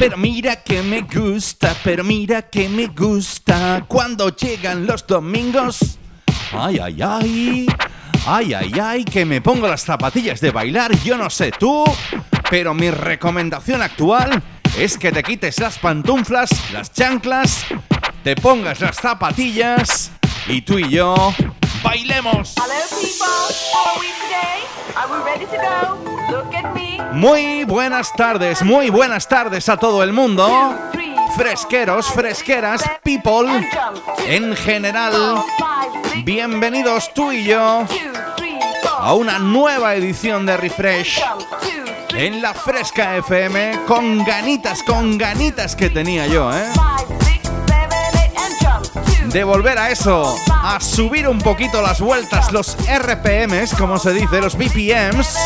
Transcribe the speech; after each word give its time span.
Pero 0.00 0.16
mira 0.16 0.56
que 0.56 0.82
me 0.82 1.02
gusta, 1.02 1.76
pero 1.84 2.02
mira 2.02 2.40
que 2.48 2.70
me 2.70 2.86
gusta 2.86 3.84
cuando 3.86 4.34
llegan 4.34 4.86
los 4.86 5.06
domingos. 5.06 5.98
Ay, 6.52 6.78
ay, 6.78 7.02
ay. 7.02 7.66
Ay, 8.26 8.54
ay, 8.54 8.72
ay, 8.82 9.04
que 9.04 9.26
me 9.26 9.42
pongo 9.42 9.68
las 9.68 9.82
zapatillas 9.82 10.40
de 10.40 10.52
bailar, 10.52 10.96
yo 11.04 11.18
no 11.18 11.28
sé 11.28 11.52
tú, 11.52 11.84
pero 12.50 12.72
mi 12.72 12.90
recomendación 12.90 13.82
actual 13.82 14.42
es 14.78 14.96
que 14.96 15.12
te 15.12 15.22
quites 15.22 15.60
las 15.60 15.78
pantuflas, 15.78 16.48
las 16.72 16.90
chanclas, 16.94 17.66
te 18.24 18.36
pongas 18.36 18.80
las 18.80 18.96
zapatillas 18.96 20.12
y 20.48 20.62
tú 20.62 20.78
y 20.78 20.88
yo 20.88 21.34
bailemos. 21.82 22.54
Muy 27.12 27.64
buenas 27.64 28.12
tardes, 28.14 28.62
muy 28.62 28.90
buenas 28.90 29.28
tardes 29.28 29.68
a 29.68 29.76
todo 29.76 30.02
el 30.02 30.12
mundo. 30.12 30.48
Fresqueros, 31.36 32.06
fresqueras, 32.06 32.82
people, 33.02 33.68
en 34.26 34.56
general, 34.56 35.42
bienvenidos 36.24 37.12
tú 37.14 37.32
y 37.32 37.44
yo 37.44 37.84
a 38.98 39.14
una 39.14 39.38
nueva 39.38 39.94
edición 39.94 40.44
de 40.44 40.56
Refresh 40.56 41.22
en 42.14 42.42
la 42.42 42.52
Fresca 42.52 43.16
FM 43.16 43.84
con 43.86 44.24
ganitas, 44.24 44.82
con 44.82 45.16
ganitas 45.16 45.76
que 45.76 45.88
tenía 45.88 46.26
yo, 46.26 46.52
¿eh? 46.52 46.66
De 49.32 49.44
volver 49.44 49.78
a 49.78 49.90
eso, 49.90 50.36
a 50.50 50.80
subir 50.80 51.28
un 51.28 51.38
poquito 51.38 51.80
las 51.82 52.00
vueltas, 52.00 52.50
los 52.50 52.76
RPMs, 52.88 53.74
como 53.74 53.98
se 53.98 54.12
dice, 54.12 54.40
los 54.40 54.56
BPMs, 54.56 55.36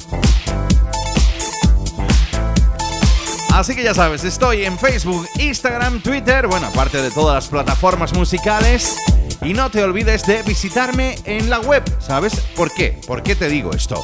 Así 3.54 3.76
que 3.76 3.84
ya 3.84 3.94
sabes, 3.94 4.24
estoy 4.24 4.64
en 4.64 4.80
Facebook, 4.80 5.28
Instagram, 5.38 6.00
Twitter, 6.00 6.48
bueno, 6.48 6.68
aparte 6.68 7.02
de 7.02 7.12
todas 7.12 7.36
las 7.36 7.48
plataformas 7.50 8.14
musicales. 8.14 8.96
Y 9.42 9.52
no 9.52 9.70
te 9.70 9.84
olvides 9.84 10.26
de 10.26 10.42
visitarme 10.44 11.18
en 11.26 11.50
la 11.50 11.60
web, 11.60 11.84
¿sabes? 12.00 12.36
¿Por 12.56 12.74
qué? 12.74 12.98
¿Por 13.06 13.22
qué 13.22 13.36
te 13.36 13.50
digo 13.50 13.74
esto? 13.74 14.02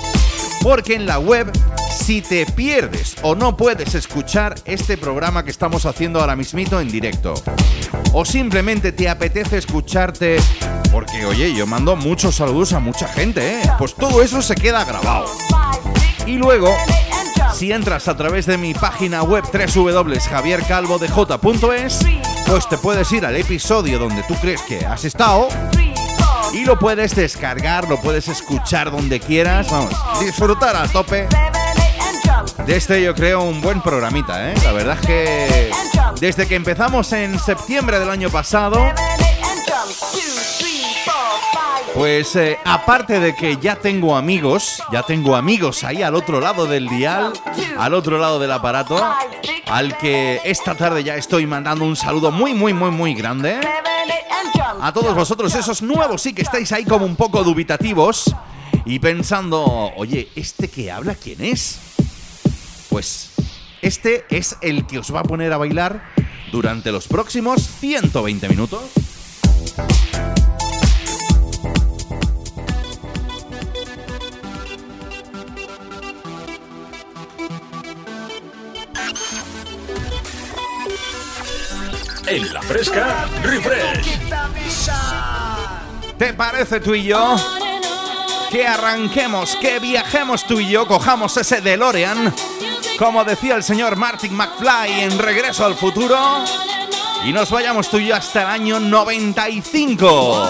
Porque 0.61 0.95
en 0.95 1.05
la 1.05 1.19
web, 1.19 1.49
si 1.89 2.21
te 2.21 2.45
pierdes 2.45 3.15
o 3.21 3.33
no 3.33 3.55
puedes 3.55 3.95
escuchar 3.95 4.55
este 4.65 4.97
programa 4.97 5.45
que 5.45 5.51
estamos 5.51 5.85
haciendo 5.85 6.19
ahora 6.19 6.35
mismito 6.35 6.81
en 6.81 6.91
directo, 6.91 7.33
o 8.11 8.25
simplemente 8.25 8.91
te 8.91 9.07
apetece 9.07 9.57
escucharte, 9.57 10.35
porque 10.93 11.25
oye, 11.25 11.53
yo 11.55 11.65
mando 11.65 11.95
muchos 11.95 12.35
saludos 12.35 12.73
a 12.73 12.79
mucha 12.79 13.07
gente, 13.07 13.55
¿eh? 13.55 13.61
Pues 13.79 13.95
todo 13.95 14.21
eso 14.21 14.43
se 14.43 14.53
queda 14.53 14.85
grabado. 14.85 15.25
Y 16.27 16.37
luego, 16.37 16.71
si 17.51 17.71
entras 17.71 18.07
a 18.07 18.15
través 18.15 18.45
de 18.45 18.59
mi 18.59 18.75
página 18.75 19.23
web 19.23 19.43
www.javiercalvodj.es, 19.51 21.99
pues 22.45 22.69
te 22.69 22.77
puedes 22.77 23.11
ir 23.11 23.25
al 23.25 23.35
episodio 23.35 23.97
donde 23.97 24.21
tú 24.23 24.35
crees 24.35 24.61
que 24.61 24.85
has 24.85 25.03
estado 25.03 25.47
y 26.53 26.63
lo 26.63 26.77
puedes 26.77 27.15
descargar, 27.15 27.89
lo 27.89 27.99
puedes 27.99 28.27
escuchar 28.27 28.91
donde 28.91 29.19
quieras, 29.19 29.71
vamos, 29.71 29.95
disfrutar 30.19 30.75
a 30.75 30.87
tope 30.87 31.27
de 32.67 32.75
este 32.75 33.01
yo 33.01 33.15
creo 33.15 33.41
un 33.41 33.61
buen 33.61 33.81
programita, 33.81 34.51
¿eh? 34.51 34.53
La 34.63 34.71
verdad 34.71 34.99
es 35.01 35.07
que 35.07 35.71
desde 36.19 36.47
que 36.47 36.53
empezamos 36.55 37.11
en 37.13 37.39
septiembre 37.39 37.97
del 37.99 38.11
año 38.11 38.29
pasado, 38.29 38.93
pues 41.93 42.35
eh, 42.35 42.57
aparte 42.65 43.19
de 43.19 43.35
que 43.35 43.57
ya 43.57 43.75
tengo 43.75 44.15
amigos, 44.15 44.81
ya 44.91 45.03
tengo 45.03 45.35
amigos 45.35 45.83
ahí 45.83 46.01
al 46.01 46.15
otro 46.15 46.39
lado 46.39 46.65
del 46.65 46.89
dial, 46.89 47.33
al 47.77 47.93
otro 47.93 48.17
lado 48.17 48.39
del 48.39 48.51
aparato, 48.51 48.99
al 49.67 49.97
que 49.97 50.41
esta 50.43 50.75
tarde 50.75 51.03
ya 51.03 51.15
estoy 51.15 51.45
mandando 51.45 51.85
un 51.85 51.95
saludo 51.95 52.31
muy, 52.31 52.53
muy, 52.53 52.73
muy, 52.73 52.91
muy 52.91 53.13
grande. 53.13 53.59
A 54.81 54.91
todos 54.91 55.13
vosotros, 55.15 55.53
esos 55.55 55.81
nuevos 55.81 56.21
sí 56.21 56.33
que 56.33 56.41
estáis 56.41 56.71
ahí 56.71 56.83
como 56.83 57.05
un 57.05 57.15
poco 57.15 57.43
dubitativos 57.43 58.35
y 58.85 58.99
pensando, 58.99 59.93
oye, 59.95 60.29
¿este 60.35 60.67
que 60.67 60.91
habla 60.91 61.15
quién 61.15 61.41
es? 61.41 61.79
Pues 62.89 63.29
este 63.81 64.25
es 64.29 64.57
el 64.61 64.85
que 64.87 64.99
os 64.99 65.13
va 65.13 65.21
a 65.21 65.23
poner 65.23 65.53
a 65.53 65.57
bailar 65.57 66.03
durante 66.51 66.91
los 66.91 67.07
próximos 67.07 67.61
120 67.79 68.49
minutos. 68.49 68.81
En 82.25 82.51
la 82.51 82.61
fresca, 82.63 83.27
refresh. 83.43 84.17
¿Te 86.17 86.33
parece 86.33 86.79
tú 86.79 86.95
y 86.95 87.03
yo? 87.03 87.35
Que 88.49 88.65
arranquemos, 88.65 89.55
que 89.57 89.79
viajemos 89.79 90.45
tú 90.45 90.59
y 90.59 90.69
yo, 90.69 90.87
cojamos 90.87 91.35
ese 91.37 91.61
DeLorean, 91.61 92.33
como 92.97 93.23
decía 93.23 93.55
el 93.55 93.63
señor 93.63 93.97
Martin 93.97 94.33
McFly 94.35 95.01
en 95.01 95.19
Regreso 95.19 95.65
al 95.65 95.75
Futuro, 95.75 96.43
y 97.25 97.31
nos 97.31 97.51
vayamos 97.51 97.89
tú 97.89 97.97
y 97.97 98.07
yo 98.07 98.15
hasta 98.15 98.41
el 98.41 98.47
año 98.47 98.79
95. 98.79 100.49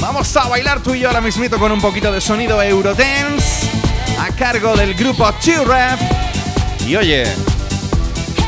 Vamos 0.00 0.36
a 0.36 0.48
bailar 0.48 0.82
tú 0.82 0.94
y 0.94 1.00
yo 1.00 1.08
ahora 1.08 1.20
mismito 1.20 1.58
con 1.58 1.72
un 1.72 1.80
poquito 1.80 2.10
de 2.10 2.20
sonido 2.20 2.62
Eurodance 2.62 3.68
a 4.18 4.28
cargo 4.34 4.74
del 4.74 4.94
grupo 4.94 5.30
T-Rap. 5.34 6.00
Y 6.86 6.96
oye, 6.96 7.24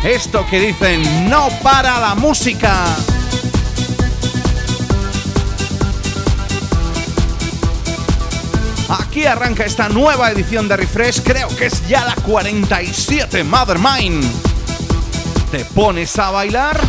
esto 0.04 0.46
que 0.48 0.60
dicen 0.60 1.28
no 1.28 1.48
para 1.62 2.00
la 2.00 2.14
música. 2.14 2.86
Arranca 9.26 9.64
esta 9.64 9.88
nueva 9.88 10.30
edición 10.30 10.68
de 10.68 10.76
Refresh, 10.76 11.22
creo 11.22 11.48
que 11.48 11.66
es 11.66 11.86
ya 11.88 12.04
la 12.04 12.14
47, 12.14 13.44
Mother 13.44 13.78
Mine. 13.78 14.20
¿Te 15.50 15.64
pones 15.64 16.18
a 16.18 16.30
bailar? 16.30 16.80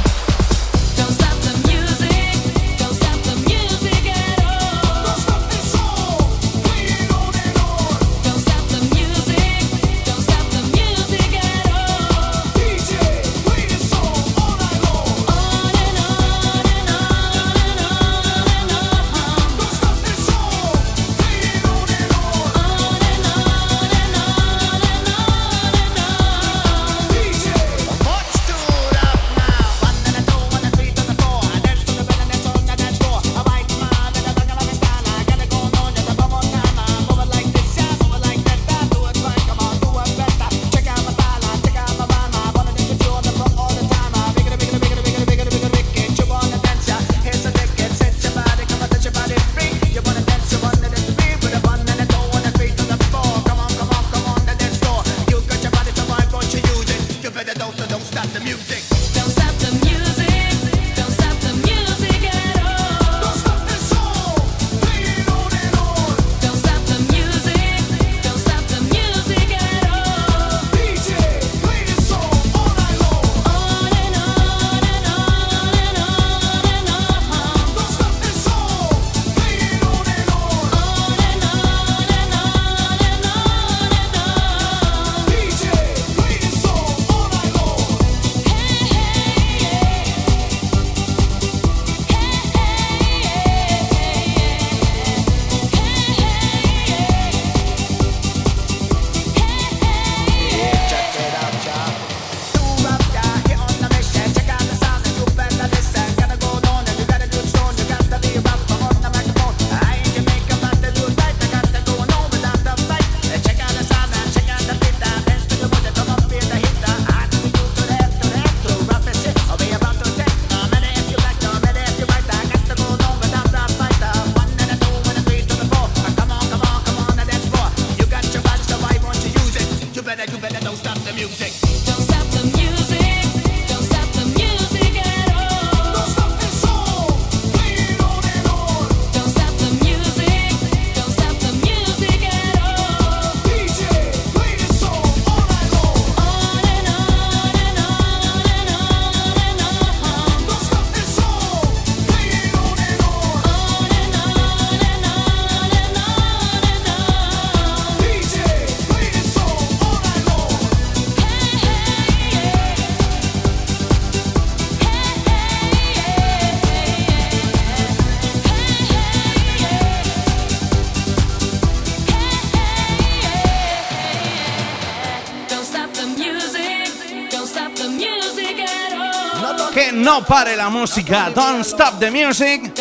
No 180.19 180.25
pare 180.25 180.55
la 180.55 180.69
música. 180.69 181.31
Don't 181.33 181.63
stop 181.63 181.99
the 181.99 182.09
music. 182.11 182.73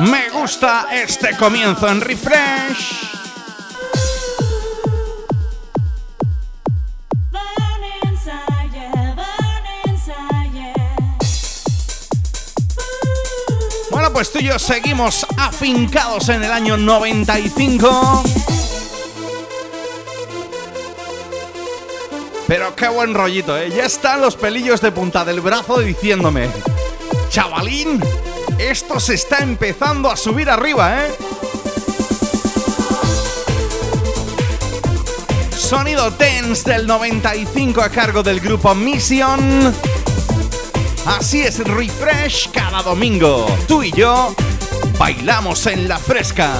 Me 0.00 0.30
gusta 0.30 0.88
este 0.92 1.36
comienzo 1.36 1.88
en 1.88 2.00
refresh. 2.00 3.08
Bueno, 13.90 14.12
pues 14.12 14.32
tú 14.32 14.38
y 14.40 14.44
yo 14.44 14.58
seguimos 14.58 15.26
afincados 15.36 16.28
en 16.28 16.44
el 16.44 16.52
año 16.52 16.76
95. 16.76 18.59
Pero 22.50 22.74
qué 22.74 22.88
buen 22.88 23.14
rollito, 23.14 23.56
¿eh? 23.56 23.70
Ya 23.70 23.84
están 23.84 24.20
los 24.20 24.34
pelillos 24.34 24.80
de 24.80 24.90
punta 24.90 25.24
del 25.24 25.40
brazo 25.40 25.78
diciéndome, 25.78 26.50
chavalín, 27.28 28.02
esto 28.58 28.98
se 28.98 29.14
está 29.14 29.38
empezando 29.38 30.10
a 30.10 30.16
subir 30.16 30.50
arriba, 30.50 31.06
¿eh? 31.06 31.12
Sonido 35.56 36.12
Tense 36.14 36.68
del 36.68 36.88
95 36.88 37.82
a 37.82 37.88
cargo 37.88 38.24
del 38.24 38.40
grupo 38.40 38.74
Mission. 38.74 39.72
Así 41.06 41.42
es, 41.42 41.60
refresh 41.60 42.50
cada 42.50 42.82
domingo. 42.82 43.46
Tú 43.68 43.84
y 43.84 43.92
yo 43.92 44.34
bailamos 44.98 45.68
en 45.68 45.86
la 45.86 45.98
fresca. 45.98 46.50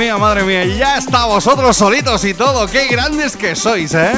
Mía, 0.00 0.16
madre 0.16 0.44
mía, 0.44 0.64
ya 0.64 0.96
está 0.96 1.26
vosotros 1.26 1.76
solitos 1.76 2.24
y 2.24 2.32
todo. 2.32 2.66
Qué 2.66 2.86
grandes 2.86 3.36
que 3.36 3.54
sois, 3.54 3.92
¿eh? 3.92 4.12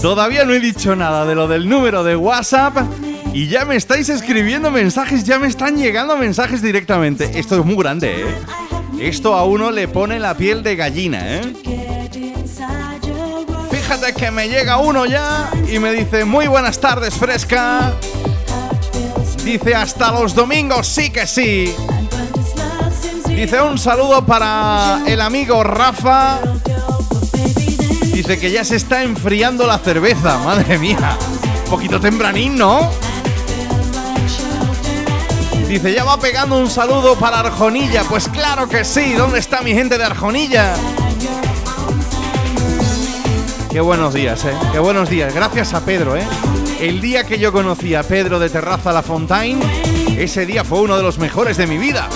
Todavía 0.00 0.46
no 0.46 0.54
he 0.54 0.58
dicho 0.58 0.96
nada 0.96 1.26
de 1.26 1.34
lo 1.34 1.46
del 1.46 1.68
número 1.68 2.02
de 2.02 2.16
WhatsApp 2.16 2.78
y 3.34 3.48
ya 3.48 3.66
me 3.66 3.76
estáis 3.76 4.08
escribiendo 4.08 4.70
mensajes, 4.70 5.24
ya 5.24 5.38
me 5.38 5.48
están 5.48 5.76
llegando 5.76 6.16
mensajes 6.16 6.62
directamente. 6.62 7.38
Esto 7.38 7.58
es 7.60 7.64
muy 7.66 7.76
grande, 7.76 8.22
¿eh? 8.22 8.34
Esto 9.00 9.34
a 9.34 9.44
uno 9.44 9.70
le 9.70 9.86
pone 9.86 10.18
la 10.18 10.34
piel 10.34 10.62
de 10.62 10.76
gallina, 10.76 11.36
¿eh? 11.36 11.52
Fíjate 13.70 14.14
que 14.14 14.30
me 14.30 14.48
llega 14.48 14.78
uno 14.78 15.04
ya 15.04 15.50
y 15.70 15.78
me 15.78 15.92
dice, 15.92 16.24
muy 16.24 16.46
buenas 16.46 16.80
tardes, 16.80 17.12
fresca. 17.12 17.92
Dice, 19.44 19.74
hasta 19.74 20.10
los 20.10 20.34
domingos, 20.34 20.88
sí 20.88 21.10
que 21.10 21.26
sí. 21.26 21.74
Dice, 23.40 23.58
un 23.62 23.78
saludo 23.78 24.26
para 24.26 25.00
el 25.06 25.18
amigo 25.18 25.64
Rafa. 25.64 26.40
Dice 28.12 28.38
que 28.38 28.50
ya 28.50 28.62
se 28.64 28.76
está 28.76 29.02
enfriando 29.02 29.66
la 29.66 29.78
cerveza, 29.78 30.36
madre 30.44 30.78
mía. 30.78 31.16
Un 31.64 31.70
poquito 31.70 31.98
tempranín, 31.98 32.58
¿no? 32.58 32.90
Dice, 35.66 35.94
ya 35.94 36.04
va 36.04 36.20
pegando 36.20 36.58
un 36.58 36.68
saludo 36.68 37.16
para 37.16 37.40
Arjonilla. 37.40 38.02
Pues 38.10 38.28
claro 38.28 38.68
que 38.68 38.84
sí, 38.84 39.14
¿dónde 39.14 39.38
está 39.38 39.62
mi 39.62 39.72
gente 39.72 39.96
de 39.96 40.04
Arjonilla? 40.04 40.74
Qué 43.72 43.80
buenos 43.80 44.12
días, 44.12 44.44
¿eh? 44.44 44.54
Qué 44.70 44.78
buenos 44.80 45.08
días. 45.08 45.34
Gracias 45.34 45.72
a 45.72 45.80
Pedro, 45.82 46.14
¿eh? 46.14 46.26
El 46.78 47.00
día 47.00 47.24
que 47.24 47.38
yo 47.38 47.54
conocí 47.54 47.94
a 47.94 48.02
Pedro 48.02 48.38
de 48.38 48.50
Terraza 48.50 48.92
La 48.92 49.02
Fontaine, 49.02 49.62
ese 50.18 50.44
día 50.44 50.62
fue 50.62 50.82
uno 50.82 50.98
de 50.98 51.02
los 51.02 51.16
mejores 51.18 51.56
de 51.56 51.66
mi 51.66 51.78
vida. 51.78 52.06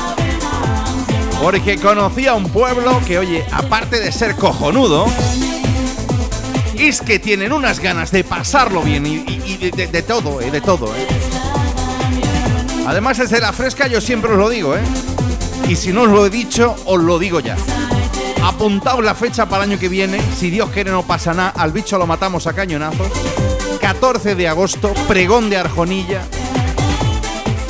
Porque 1.44 1.76
conocí 1.76 2.26
a 2.26 2.32
un 2.32 2.48
pueblo 2.48 2.98
que, 3.06 3.18
oye, 3.18 3.44
aparte 3.52 4.00
de 4.00 4.10
ser 4.12 4.34
cojonudo, 4.34 5.04
es 6.74 7.02
que 7.02 7.18
tienen 7.18 7.52
unas 7.52 7.80
ganas 7.80 8.10
de 8.12 8.24
pasarlo 8.24 8.80
bien 8.80 9.04
y, 9.04 9.70
de 9.70 10.02
todo, 10.02 10.40
¿eh? 10.40 10.50
De 10.50 10.62
todo, 10.62 10.86
¿eh? 10.96 11.06
Además, 12.86 13.18
desde 13.18 13.40
la 13.40 13.52
fresca 13.52 13.86
yo 13.88 14.00
siempre 14.00 14.32
os 14.32 14.38
lo 14.38 14.48
digo, 14.48 14.74
¿eh? 14.74 14.80
Y 15.68 15.76
si 15.76 15.92
no 15.92 16.04
os 16.04 16.08
lo 16.08 16.24
he 16.24 16.30
dicho, 16.30 16.76
os 16.86 17.02
lo 17.02 17.18
digo 17.18 17.40
ya. 17.40 17.58
Apuntaos 18.42 19.04
la 19.04 19.14
fecha 19.14 19.46
para 19.46 19.64
el 19.64 19.72
año 19.72 19.78
que 19.78 19.90
viene. 19.90 20.18
Si 20.38 20.48
Dios 20.48 20.70
quiere, 20.70 20.92
no 20.92 21.02
pasa 21.02 21.34
nada. 21.34 21.50
Al 21.50 21.72
bicho 21.72 21.98
lo 21.98 22.06
matamos 22.06 22.46
a 22.46 22.54
cañonazos. 22.54 23.08
14 23.82 24.34
de 24.34 24.48
agosto, 24.48 24.94
pregón 25.06 25.50
de 25.50 25.58
Arjonilla. 25.58 26.22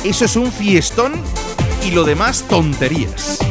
Eso 0.05 0.23
es 0.23 0.37
un 0.37 0.49
fiestón 0.49 1.21
y 1.83 1.91
lo 1.91 2.05
demás 2.05 2.45
tonterías. 2.47 3.44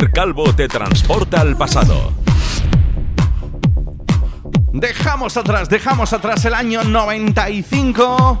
Calvo 0.00 0.54
te 0.54 0.68
transporta 0.68 1.42
al 1.42 1.54
pasado. 1.54 2.12
Dejamos 4.72 5.36
atrás, 5.36 5.68
dejamos 5.68 6.14
atrás 6.14 6.46
el 6.46 6.54
año 6.54 6.82
95 6.82 8.38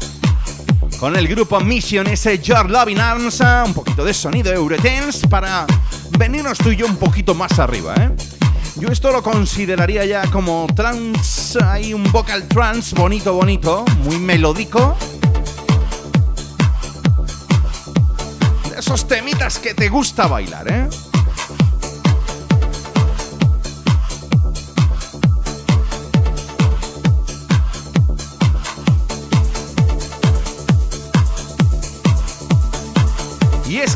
con 0.98 1.14
el 1.14 1.28
grupo 1.28 1.60
Mission 1.60 2.06
ese 2.06 2.38
Your 2.38 2.70
Loving 2.70 2.98
Arms, 2.98 3.42
ah, 3.42 3.64
un 3.66 3.74
poquito 3.74 4.02
de 4.02 4.14
sonido 4.14 4.50
Eurodance 4.50 5.28
para 5.28 5.66
venirnos 6.18 6.56
tú 6.56 6.70
y 6.70 6.76
yo 6.76 6.86
un 6.86 6.96
poquito 6.96 7.34
más 7.34 7.58
arriba, 7.58 7.96
¿eh? 7.96 8.10
Yo 8.76 8.88
esto 8.88 9.12
lo 9.12 9.22
consideraría 9.22 10.06
ya 10.06 10.22
como 10.30 10.66
trance, 10.74 11.62
hay 11.62 11.92
un 11.92 12.10
vocal 12.10 12.48
trance 12.48 12.96
bonito, 12.96 13.34
bonito, 13.34 13.84
muy 14.04 14.16
melódico. 14.16 14.96
De 18.70 18.80
esos 18.80 19.06
temitas 19.06 19.58
que 19.58 19.74
te 19.74 19.90
gusta 19.90 20.26
bailar, 20.26 20.72
¿eh? 20.72 21.11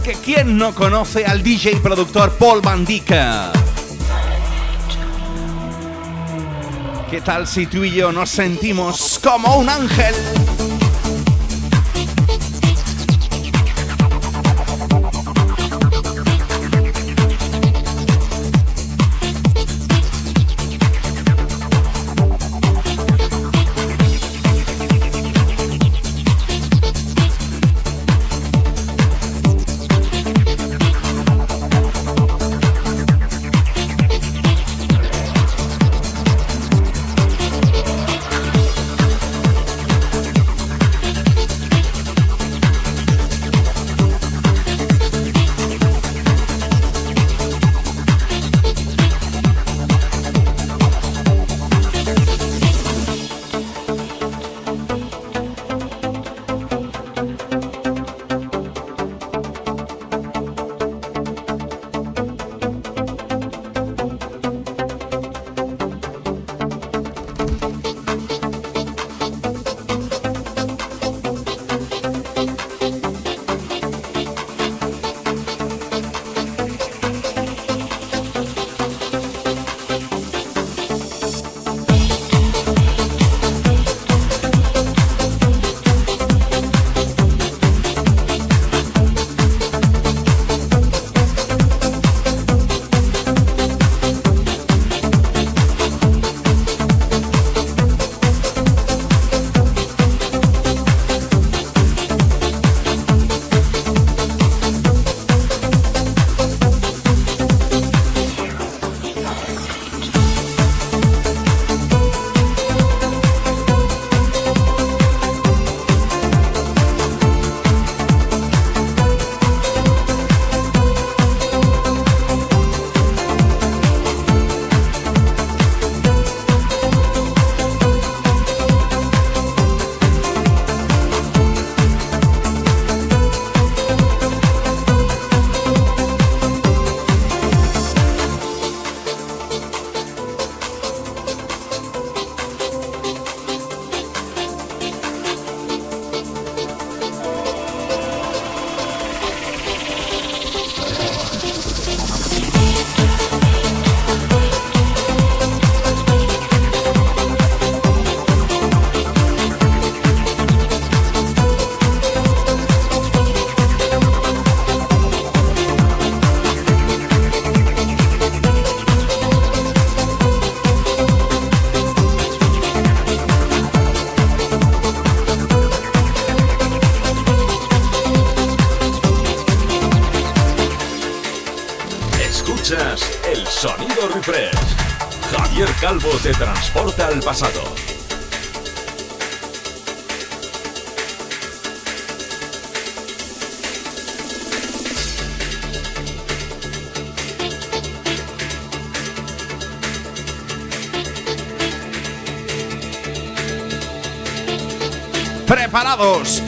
Y 0.06 0.10
es 0.10 0.18
que 0.18 0.24
¿quién 0.24 0.56
no 0.56 0.74
conoce 0.74 1.24
al 1.24 1.42
DJ 1.42 1.72
y 1.72 1.76
productor 1.76 2.30
Paul 2.32 2.60
Bandica? 2.60 3.50
¿Qué 7.10 7.20
tal 7.20 7.46
si 7.46 7.66
tú 7.66 7.82
y 7.82 7.90
yo 7.90 8.12
nos 8.12 8.30
sentimos 8.30 9.18
como 9.22 9.56
un 9.56 9.68
ángel? 9.68 10.14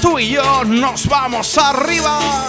Tú 0.01 0.19
y 0.19 0.31
yo 0.31 0.65
nos 0.65 1.07
vamos 1.07 1.59
arriba. 1.59 2.48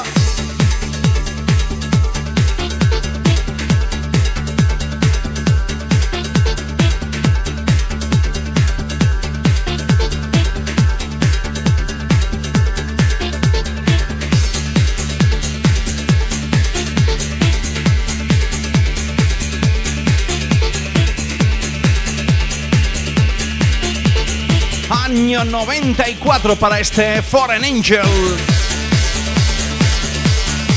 Año 25.39 25.51
94 25.51 26.57
para 26.57 26.81
este 26.81 27.21
Foreign 27.21 27.63
Angel 27.63 28.05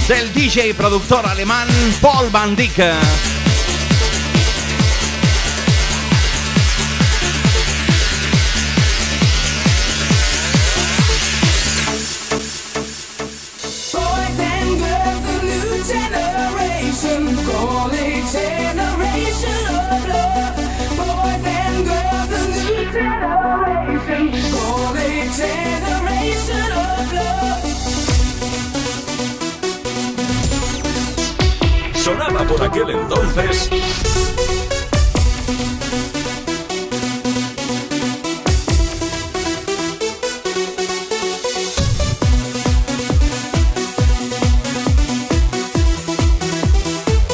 del 0.07 0.33
DJ 0.33 0.69
y 0.69 0.73
productor 0.73 1.27
alemán 1.27 1.67
Paul 2.01 2.31
Van 2.31 2.55
Dyck. 2.55 2.79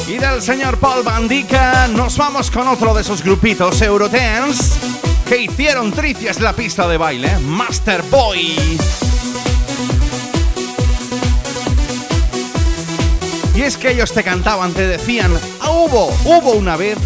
Y 0.07 0.17
del 0.17 0.41
señor 0.41 0.77
Paul 0.77 1.03
Van 1.03 1.27
Dyck 1.27 1.51
nos 1.95 2.17
vamos 2.17 2.49
con 2.49 2.69
otro 2.69 2.93
de 2.93 3.01
esos 3.01 3.21
grupitos 3.21 3.81
Eurodance 3.81 4.75
que 5.27 5.37
hicieron 5.41 5.91
tricias 5.91 6.39
la 6.39 6.53
pista 6.53 6.87
de 6.87 6.97
baile, 6.97 7.37
Master 7.39 8.03
Boy. 8.03 8.57
Y 13.53 13.61
es 13.61 13.75
que 13.75 13.91
ellos 13.91 14.13
te 14.13 14.23
cantaban, 14.23 14.71
te 14.71 14.87
decían, 14.87 15.37
"Ah, 15.58 15.58
hubo, 15.79 16.07
hubo 16.25 16.51
una 16.51 16.75
vez 16.75 16.97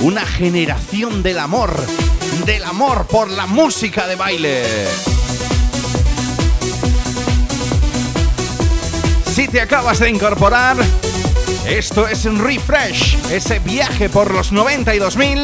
una 0.00 0.26
generación 0.26 1.22
del 1.22 1.38
amor, 1.38 1.74
del 2.44 2.64
amor 2.64 3.06
por 3.06 3.30
la 3.30 3.46
música 3.46 4.06
de 4.06 4.16
baile. 4.16 4.64
Si 9.34 9.48
te 9.48 9.60
acabas 9.60 10.00
de 10.00 10.10
incorporar, 10.10 10.76
esto 11.66 12.06
es 12.06 12.26
un 12.26 12.44
refresh, 12.44 13.16
ese 13.30 13.58
viaje 13.60 14.10
por 14.10 14.32
los 14.32 14.52
92.000 14.52 15.42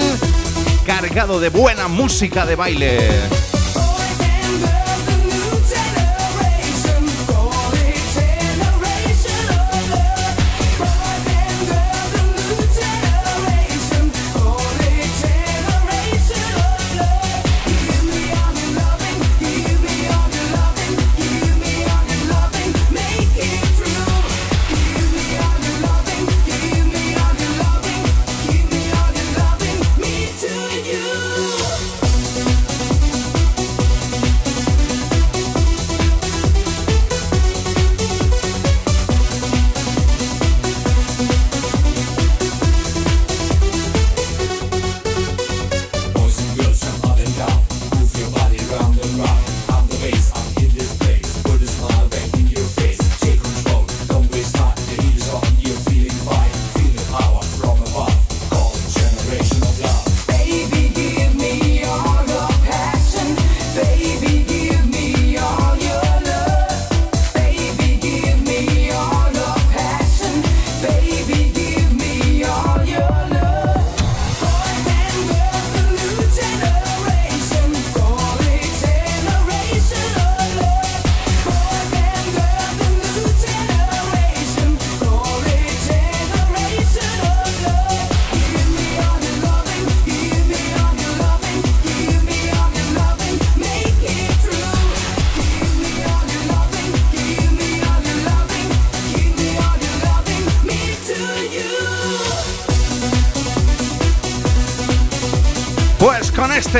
cargado 0.84 1.40
de 1.40 1.48
buena 1.48 1.88
música 1.88 2.44
de 2.44 2.56
baile. 2.56 3.47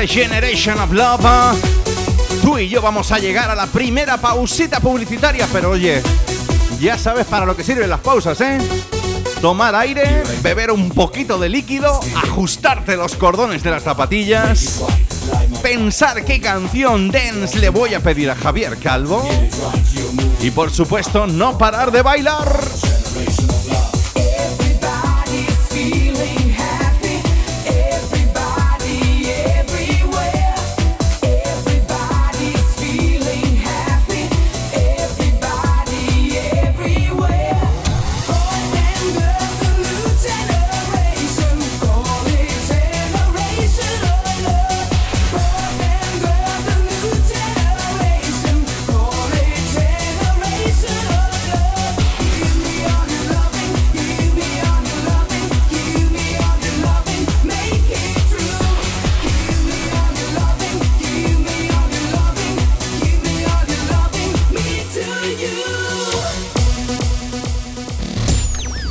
Este 0.01 0.21
Generation 0.21 0.79
of 0.79 0.91
Love, 0.93 1.21
ah, 1.25 1.53
tú 2.41 2.57
y 2.57 2.69
yo 2.69 2.81
vamos 2.81 3.11
a 3.11 3.19
llegar 3.19 3.49
a 3.49 3.55
la 3.55 3.67
primera 3.67 4.17
pausita 4.17 4.79
publicitaria, 4.79 5.45
pero 5.51 5.71
oye, 5.71 6.01
ya 6.79 6.97
sabes 6.97 7.25
para 7.25 7.45
lo 7.45 7.55
que 7.55 7.65
sirven 7.65 7.89
las 7.89 7.99
pausas, 7.99 8.39
¿eh? 8.39 8.59
Tomar 9.41 9.75
aire, 9.75 10.23
beber 10.41 10.71
un 10.71 10.89
poquito 10.89 11.37
de 11.37 11.49
líquido, 11.49 11.99
ajustarte 12.15 12.95
los 12.95 13.15
cordones 13.15 13.61
de 13.61 13.71
las 13.71 13.83
zapatillas, 13.83 14.81
pensar 15.61 16.23
qué 16.23 16.39
canción 16.39 17.11
dance 17.11 17.59
le 17.59 17.69
voy 17.69 17.93
a 17.93 17.99
pedir 17.99 18.29
a 18.29 18.35
Javier 18.35 18.77
Calvo 18.77 19.27
y 20.41 20.51
por 20.51 20.71
supuesto 20.71 21.27
no 21.27 21.57
parar 21.57 21.91
de 21.91 22.01
bailar. 22.03 22.68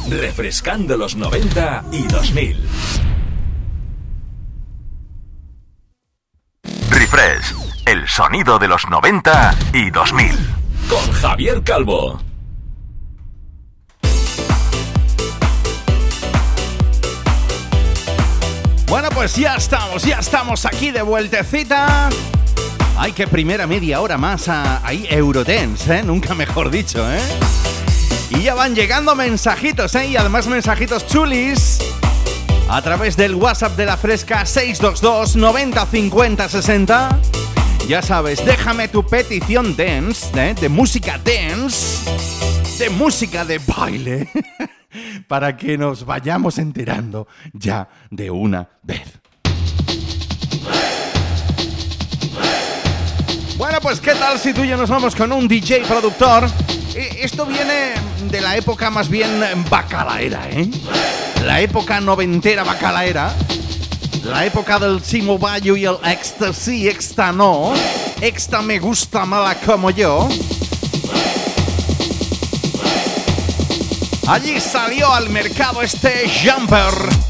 Refrescando 0.09 0.96
los 0.96 1.16
90 1.16 1.85
y 1.92 2.07
2000. 2.07 2.68
Refresh, 6.90 7.54
el 7.87 8.09
sonido 8.09 8.59
de 8.59 8.68
los 8.68 8.88
90 8.88 9.57
y 9.72 9.90
2000. 9.90 10.31
Con 10.88 11.12
Javier 11.12 11.62
Calvo. 11.62 12.20
Bueno, 18.88 19.11
pues 19.11 19.37
ya 19.37 19.57
estamos, 19.57 20.02
ya 20.02 20.18
estamos 20.18 20.64
aquí 20.64 20.90
de 20.90 21.02
vueltecita. 21.02 22.09
Ay, 23.00 23.12
que 23.12 23.28
primera 23.28 23.68
media 23.68 24.00
hora 24.00 24.18
más 24.18 24.48
a, 24.48 24.84
ahí 24.84 25.06
Eurodance, 25.08 25.98
¿eh? 25.98 26.02
Nunca 26.02 26.34
mejor 26.34 26.68
dicho, 26.68 27.08
¿eh? 27.08 27.20
Y 28.30 28.42
ya 28.42 28.56
van 28.56 28.74
llegando 28.74 29.14
mensajitos, 29.14 29.94
¿eh? 29.94 30.08
Y 30.08 30.16
además 30.16 30.48
mensajitos 30.48 31.06
chulis. 31.06 31.78
A 32.68 32.82
través 32.82 33.16
del 33.16 33.37
WhatsApp 33.37 33.76
de 33.76 33.87
la 33.87 33.96
Fresca 33.96 34.44
622 34.44 35.37
90 35.37 35.87
50 35.87 36.48
60. 36.48 37.20
Ya 37.87 38.02
sabes, 38.02 38.44
déjame 38.44 38.88
tu 38.88 39.06
petición 39.06 39.76
dance, 39.76 40.26
¿eh? 40.34 40.54
de 40.61 40.68
música 40.68 41.20
dance, 41.24 42.04
de 42.80 42.90
música 42.90 43.44
de 43.44 43.61
baile, 43.61 44.28
para 45.28 45.56
que 45.56 45.78
nos 45.78 46.04
vayamos 46.04 46.58
enterando 46.58 47.28
ya 47.52 47.88
de 48.11 48.28
una 48.32 48.68
vez. 48.82 49.20
Bueno, 53.59 53.81
pues 53.83 53.99
qué 53.99 54.14
tal 54.14 54.38
si 54.38 54.55
tú 54.55 54.62
y 54.62 54.68
yo 54.68 54.77
nos 54.77 54.88
vamos 54.88 55.16
con 55.16 55.33
un 55.33 55.49
DJ 55.49 55.81
productor. 55.81 56.49
Eh, 56.94 57.18
Esto 57.23 57.44
viene 57.44 57.92
de 58.31 58.40
la 58.40 58.57
época 58.57 58.88
más 58.88 59.09
bien 59.09 59.42
bacalaera, 59.68 60.49
¿eh? 60.49 60.71
La 61.44 61.61
época 61.61 62.01
noventera 62.01 62.62
bacalaera. 62.62 63.35
La 64.25 64.47
época 64.47 64.79
del 64.79 65.03
Chimo 65.03 65.38
Bayo 65.38 65.77
y 65.77 65.87
el 65.87 65.97
extra 66.05 66.53
sí, 66.53 66.88
extra 66.88 67.33
no. 67.33 67.73
Extra 68.21 68.62
me 68.62 68.79
gusta 68.79 69.25
mala 69.25 69.57
como 69.57 69.90
yo. 69.90 70.29
Allí 74.29 74.61
salió 74.61 75.12
al 75.12 75.31
mercado 75.31 75.83
este 75.83 76.31
jumper. 76.31 77.28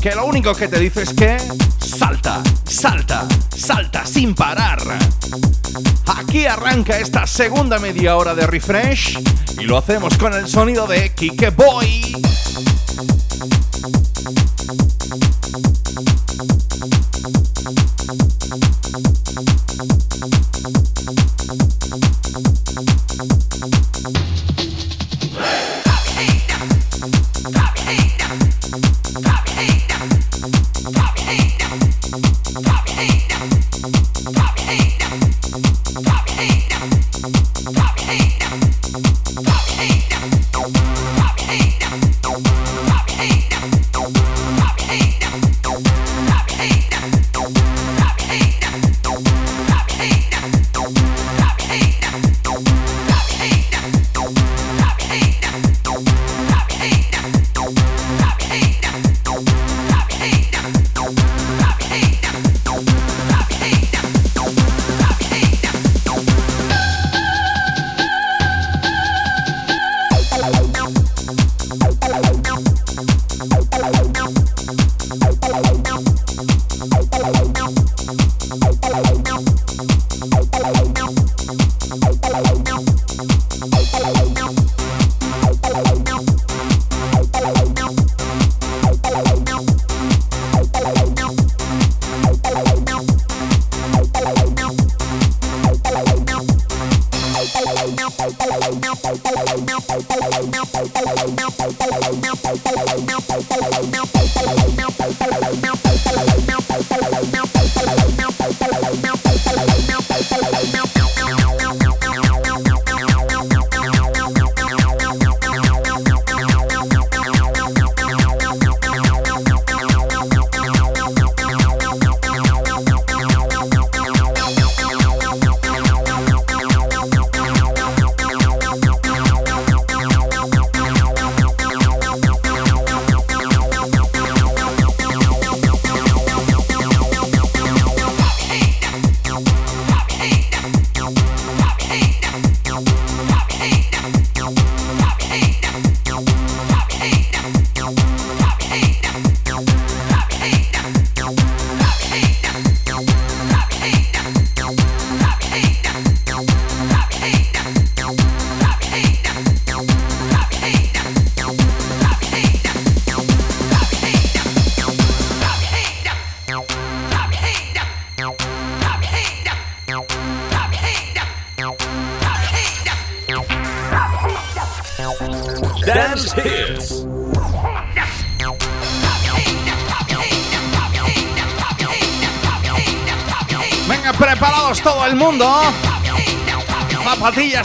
Que 0.00 0.14
lo 0.14 0.26
único 0.26 0.54
que 0.54 0.68
te 0.68 0.78
dice 0.78 1.02
es 1.02 1.14
que 1.14 1.36
salta, 1.78 2.42
salta, 2.64 3.26
salta 3.56 4.04
sin 4.06 4.34
parar. 4.34 4.80
Aquí 6.06 6.46
arranca 6.46 6.98
esta 6.98 7.26
segunda 7.26 7.78
media 7.78 8.16
hora 8.16 8.34
de 8.34 8.46
refresh 8.46 9.18
y 9.58 9.64
lo 9.64 9.78
hacemos 9.78 10.16
con 10.18 10.34
el 10.34 10.46
sonido 10.48 10.86
de 10.86 11.12
Kike 11.14 11.50
Boy. 11.50 12.16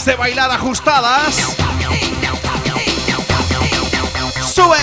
De 0.06 0.16
bailar 0.16 0.50
ajustadas. 0.52 1.36
Sube. 4.54 4.78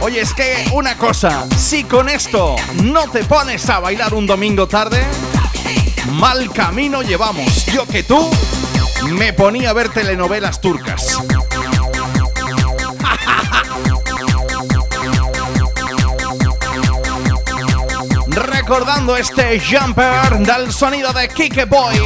Oye, 0.00 0.20
es 0.20 0.34
que 0.34 0.68
una 0.72 0.98
cosa, 0.98 1.46
si 1.56 1.84
con 1.84 2.08
esto 2.08 2.56
no 2.82 3.08
te 3.08 3.24
pones 3.24 3.70
a 3.70 3.78
bailar 3.78 4.12
un 4.12 4.26
domingo 4.26 4.66
tarde, 4.66 5.02
mal 6.12 6.52
camino 6.52 7.02
llevamos. 7.02 7.64
Yo 7.66 7.86
que 7.86 8.02
tú 8.02 8.30
me 9.12 9.32
ponía 9.32 9.70
a 9.70 9.72
ver 9.72 9.90
telenovelas 9.90 10.60
turcas. 10.60 10.89
recordando 18.70 19.16
este 19.16 19.58
jumper 19.58 20.38
del 20.46 20.72
sonido 20.72 21.12
de 21.12 21.28
Kike 21.28 21.64
Boy. 21.64 21.96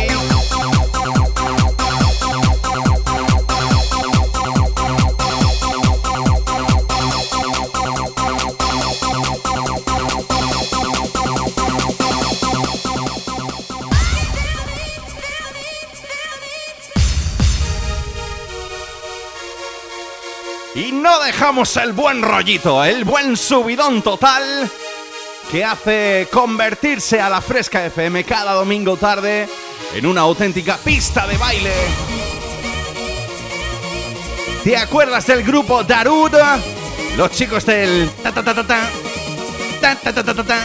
Y 20.75 20.93
no 20.93 21.21
dejamos 21.21 21.77
el 21.77 21.93
buen 21.93 22.23
rollito, 22.23 22.83
el 22.83 23.05
buen 23.05 23.37
subidón 23.37 24.01
total 24.01 24.71
que 25.55 25.65
hace 25.65 26.27
convertirse 26.33 27.21
a 27.21 27.31
la 27.31 27.41
Fresca 27.41 27.87
FM 27.87 28.25
cada 28.25 28.55
domingo 28.55 28.97
tarde 28.97 29.49
en 29.95 30.05
una 30.05 30.23
auténtica 30.23 30.77
pista 30.79 31.29
de 31.29 31.37
baile. 31.37 31.73
¿Te 34.65 34.77
acuerdas 34.77 35.25
del 35.29 35.45
grupo 35.45 35.85
Darud? 35.85 36.33
Los 37.17 37.31
chicos 37.31 37.65
del 37.67 38.11
ta 38.21 38.33
ta 38.33 38.43
ta 38.43 38.53
ta 38.53 38.65
ta 38.65 39.95
ta 39.95 40.13
ta 40.13 40.35
ta 40.35 40.43
ta. 40.43 40.59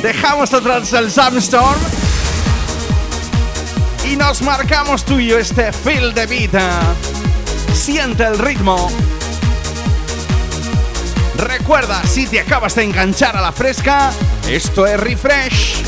Dejamos 0.00 0.54
atrás 0.54 0.90
el 0.94 1.10
Sandstorm 1.10 1.80
y 4.10 4.16
nos 4.16 4.40
marcamos 4.40 5.04
tú 5.04 5.18
y 5.18 5.26
yo 5.26 5.38
este 5.38 5.70
feel 5.70 6.14
de 6.14 6.24
vida. 6.24 6.80
Siente 7.74 8.24
el 8.24 8.38
ritmo. 8.38 8.88
Recuerda, 11.36 12.02
si 12.04 12.26
te 12.26 12.40
acabas 12.40 12.74
de 12.74 12.84
enganchar 12.84 13.36
a 13.36 13.40
la 13.40 13.52
fresca, 13.52 14.12
esto 14.48 14.86
es 14.86 14.98
refresh. 14.98 15.81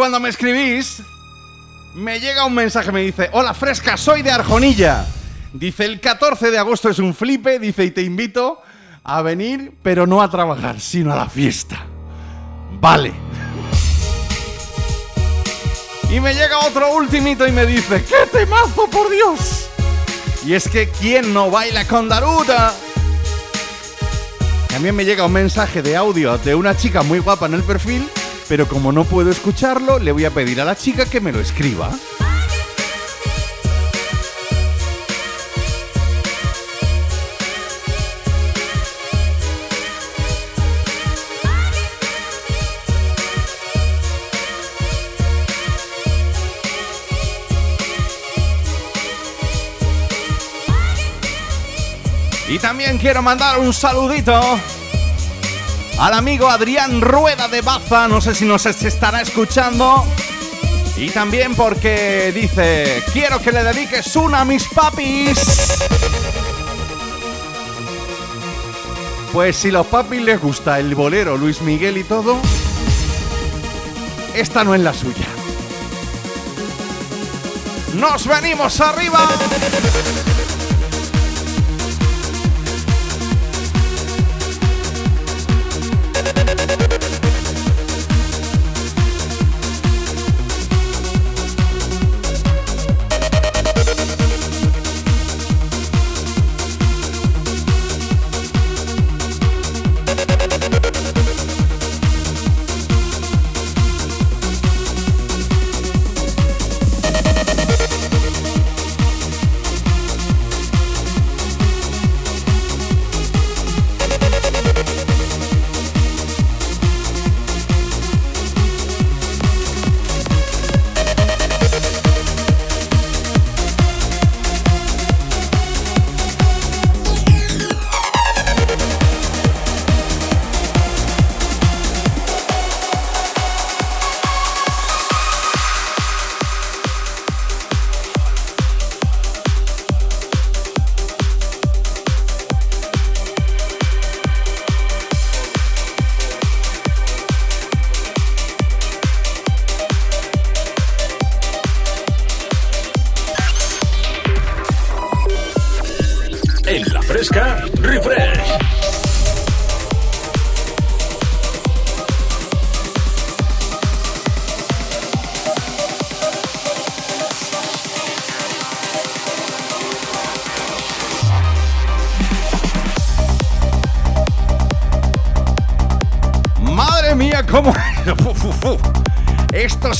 Cuando 0.00 0.18
me 0.18 0.30
escribís. 0.30 1.02
Me 1.94 2.20
llega 2.20 2.46
un 2.46 2.54
mensaje, 2.54 2.90
me 2.90 3.02
dice, 3.02 3.28
hola 3.32 3.52
fresca, 3.52 3.98
soy 3.98 4.22
de 4.22 4.30
Arjonilla. 4.30 5.04
Dice, 5.52 5.84
el 5.84 6.00
14 6.00 6.50
de 6.50 6.56
agosto 6.56 6.88
es 6.88 6.98
un 7.00 7.12
flipe, 7.12 7.58
dice, 7.58 7.84
y 7.84 7.90
te 7.90 8.00
invito 8.00 8.62
a 9.04 9.20
venir, 9.20 9.74
pero 9.82 10.06
no 10.06 10.22
a 10.22 10.30
trabajar, 10.30 10.80
sino 10.80 11.12
a 11.12 11.16
la 11.16 11.28
fiesta. 11.28 11.84
Vale. 12.80 13.12
Y 16.10 16.18
me 16.18 16.32
llega 16.32 16.60
otro 16.60 16.94
ultimito 16.94 17.46
y 17.46 17.52
me 17.52 17.66
dice, 17.66 18.02
¡qué 18.02 18.26
temazo, 18.32 18.88
por 18.90 19.10
Dios! 19.10 19.68
Y 20.46 20.54
es 20.54 20.66
que, 20.66 20.88
¿quién 20.88 21.34
no 21.34 21.50
baila 21.50 21.86
con 21.86 22.08
Daruda? 22.08 22.72
También 24.68 24.96
me 24.96 25.04
llega 25.04 25.26
un 25.26 25.32
mensaje 25.34 25.82
de 25.82 25.94
audio 25.94 26.38
de 26.38 26.54
una 26.54 26.74
chica 26.74 27.02
muy 27.02 27.18
guapa 27.18 27.44
en 27.44 27.52
el 27.52 27.62
perfil, 27.62 28.08
pero 28.50 28.66
como 28.66 28.90
no 28.90 29.04
puedo 29.04 29.30
escucharlo, 29.30 30.00
le 30.00 30.10
voy 30.10 30.24
a 30.24 30.30
pedir 30.32 30.60
a 30.60 30.64
la 30.64 30.74
chica 30.74 31.06
que 31.06 31.20
me 31.20 31.30
lo 31.30 31.38
escriba. 31.38 31.88
Y 52.48 52.58
también 52.58 52.98
quiero 52.98 53.22
mandar 53.22 53.60
un 53.60 53.72
saludito 53.72 54.42
al 56.00 56.14
amigo 56.14 56.48
Adrián 56.48 57.02
Rueda 57.02 57.46
de 57.48 57.60
Baza, 57.60 58.08
no 58.08 58.22
sé 58.22 58.34
si 58.34 58.46
nos 58.46 58.64
estará 58.64 59.20
escuchando. 59.20 60.02
Y 60.96 61.10
también 61.10 61.54
porque 61.54 62.32
dice, 62.34 63.02
quiero 63.12 63.38
que 63.40 63.52
le 63.52 63.62
dediques 63.62 64.16
una 64.16 64.40
a 64.40 64.44
mis 64.46 64.66
papis. 64.68 65.78
Pues 69.32 69.56
si 69.56 69.70
los 69.70 69.86
papis 69.86 70.22
les 70.22 70.40
gusta 70.40 70.78
el 70.78 70.94
bolero 70.94 71.36
Luis 71.36 71.60
Miguel 71.60 71.98
y 71.98 72.04
todo, 72.04 72.38
esta 74.34 74.64
no 74.64 74.74
es 74.74 74.80
la 74.80 74.94
suya. 74.94 75.26
¡Nos 77.94 78.26
venimos 78.26 78.80
arriba! 78.80 79.28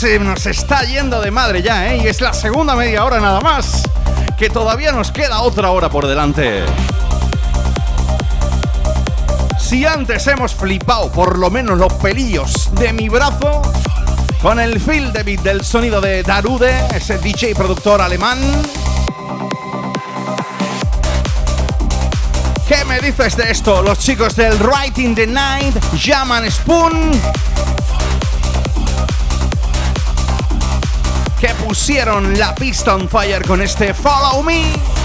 Se 0.01 0.19
nos 0.19 0.47
está 0.47 0.83
yendo 0.85 1.21
de 1.21 1.31
madre 1.31 1.61
ya, 1.61 1.93
¿eh? 1.93 2.01
Y 2.03 2.07
es 2.07 2.23
la 2.23 2.33
segunda 2.33 2.75
media 2.75 3.05
hora 3.05 3.21
nada 3.21 3.43
más. 3.43 3.83
Que 4.39 4.49
todavía 4.49 4.93
nos 4.93 5.13
queda 5.13 5.43
otra 5.43 5.73
hora 5.73 5.91
por 5.91 6.07
delante. 6.07 6.65
Si 9.59 9.85
antes 9.85 10.27
hemos 10.27 10.55
flipado 10.55 11.13
por 11.13 11.39
lo 11.39 11.51
menos 11.51 11.77
los 11.77 11.93
pelillos 11.93 12.71
de 12.77 12.95
mi 12.95 13.11
brazo 13.11 13.61
con 14.41 14.59
el 14.59 14.81
feel 14.81 15.13
de 15.13 15.23
beat 15.23 15.43
del 15.43 15.63
sonido 15.63 16.01
de 16.01 16.23
Darude, 16.23 16.73
ese 16.95 17.19
DJ 17.19 17.55
productor 17.55 18.01
alemán. 18.01 18.39
¿Qué 22.67 22.87
me 22.87 23.01
dices 23.01 23.37
de 23.37 23.51
esto? 23.51 23.83
Los 23.83 23.99
chicos 23.99 24.35
del 24.35 24.59
Right 24.61 24.97
in 24.97 25.15
the 25.15 25.27
Night, 25.27 25.77
llaman 25.93 26.51
Spoon. 26.51 27.21
Pusieron 31.71 32.37
la 32.37 32.53
pista 32.53 32.97
on 32.97 33.09
fire 33.09 33.47
con 33.47 33.63
este 33.63 33.95
Follow 33.95 34.43
Me. 34.43 35.00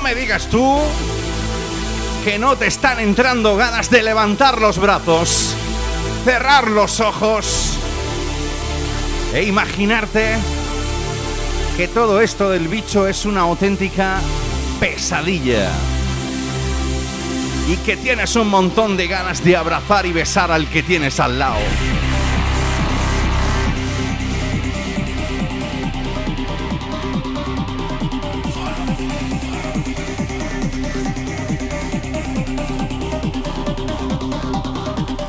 No 0.00 0.04
me 0.04 0.14
digas 0.14 0.48
tú 0.48 0.78
que 2.24 2.38
no 2.38 2.56
te 2.56 2.66
están 2.66 3.00
entrando 3.00 3.54
ganas 3.56 3.90
de 3.90 4.02
levantar 4.02 4.58
los 4.58 4.78
brazos, 4.78 5.54
cerrar 6.24 6.68
los 6.68 7.00
ojos 7.00 7.74
e 9.34 9.42
imaginarte 9.42 10.38
que 11.76 11.86
todo 11.86 12.22
esto 12.22 12.48
del 12.48 12.68
bicho 12.68 13.06
es 13.06 13.26
una 13.26 13.42
auténtica 13.42 14.20
pesadilla. 14.80 15.68
Y 17.68 17.76
que 17.84 17.98
tienes 17.98 18.36
un 18.36 18.48
montón 18.48 18.96
de 18.96 19.06
ganas 19.06 19.44
de 19.44 19.54
abrazar 19.54 20.06
y 20.06 20.12
besar 20.12 20.50
al 20.50 20.66
que 20.66 20.82
tienes 20.82 21.20
al 21.20 21.38
lado. 21.38 21.60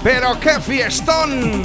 Pero 0.03 0.39
qué 0.39 0.59
fiestón. 0.59 1.61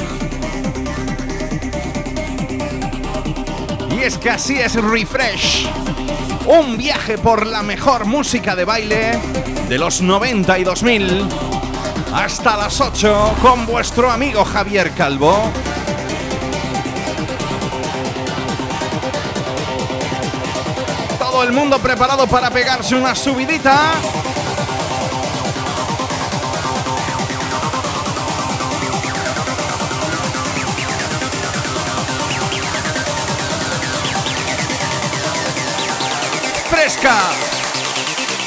Y 3.90 4.02
es 4.02 4.18
que 4.18 4.30
así 4.30 4.58
es 4.58 4.74
Refresh. 4.74 5.66
Un 6.46 6.76
viaje 6.76 7.16
por 7.16 7.46
la 7.46 7.62
mejor 7.62 8.04
música 8.04 8.54
de 8.54 8.64
baile 8.64 9.18
de 9.68 9.78
los 9.78 10.02
90 10.02 10.58
y 10.58 10.64
2000 10.64 11.28
hasta 12.12 12.56
las 12.56 12.80
8 12.80 13.36
con 13.42 13.66
vuestro 13.66 14.10
amigo 14.10 14.44
Javier 14.44 14.92
Calvo. 14.92 15.50
Todo 21.18 21.42
el 21.42 21.52
mundo 21.52 21.78
preparado 21.78 22.26
para 22.26 22.50
pegarse 22.50 22.94
una 22.94 23.14
subidita. 23.14 23.92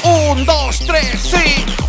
Un, 0.04 0.44
dos, 0.44 0.80
tres, 0.80 1.20
sí. 1.22 1.79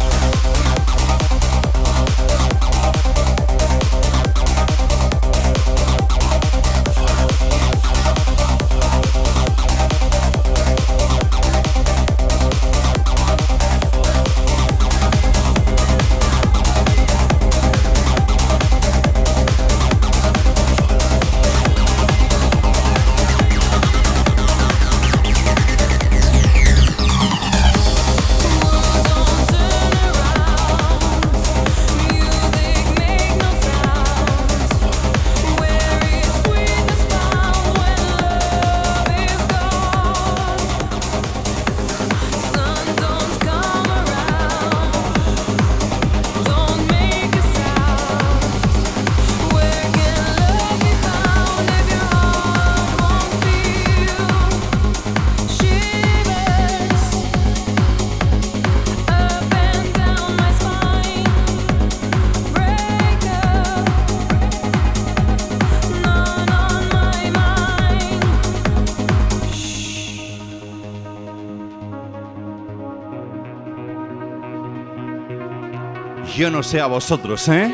Yo 76.42 76.50
no 76.50 76.64
sé 76.64 76.82
a 76.82 76.88
vosotros, 76.88 77.48
¿eh? 77.50 77.72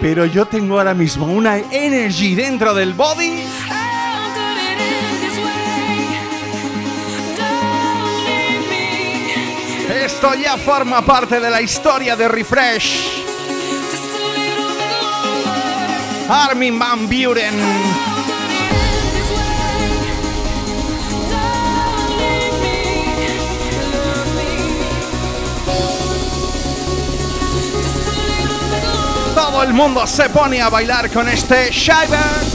Pero 0.00 0.26
yo 0.26 0.46
tengo 0.46 0.78
ahora 0.78 0.94
mismo 0.94 1.26
una 1.26 1.58
energy 1.58 2.36
dentro 2.36 2.72
del 2.72 2.94
body. 2.94 3.42
Esto 10.04 10.34
ya 10.36 10.56
forma 10.56 11.04
parte 11.04 11.40
de 11.40 11.50
la 11.50 11.60
historia 11.60 12.14
de 12.14 12.28
Refresh. 12.28 13.10
Armin 16.28 16.78
Van 16.78 17.08
Buren. 17.08 18.13
Todo 29.54 29.62
el 29.62 29.72
mundo 29.72 30.04
se 30.04 30.28
pone 30.30 30.60
a 30.60 30.68
bailar 30.68 31.08
con 31.12 31.28
este 31.28 31.70
Shiver. 31.70 32.53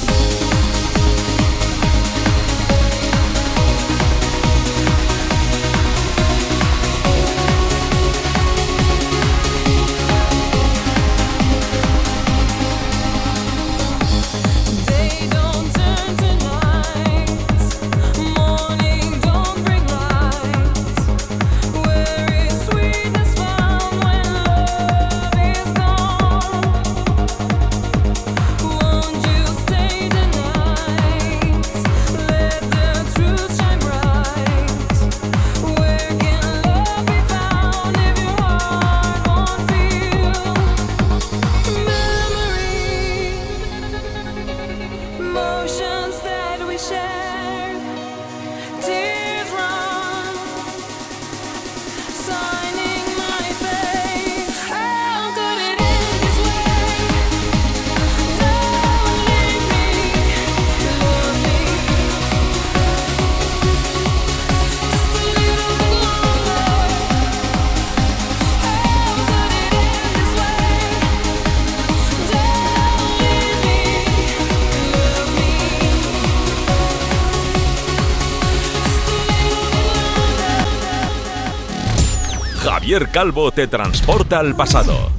Calvo 83.08 83.52
te 83.52 83.68
transporta 83.68 84.39
al 84.39 84.56
pasado. 84.56 85.12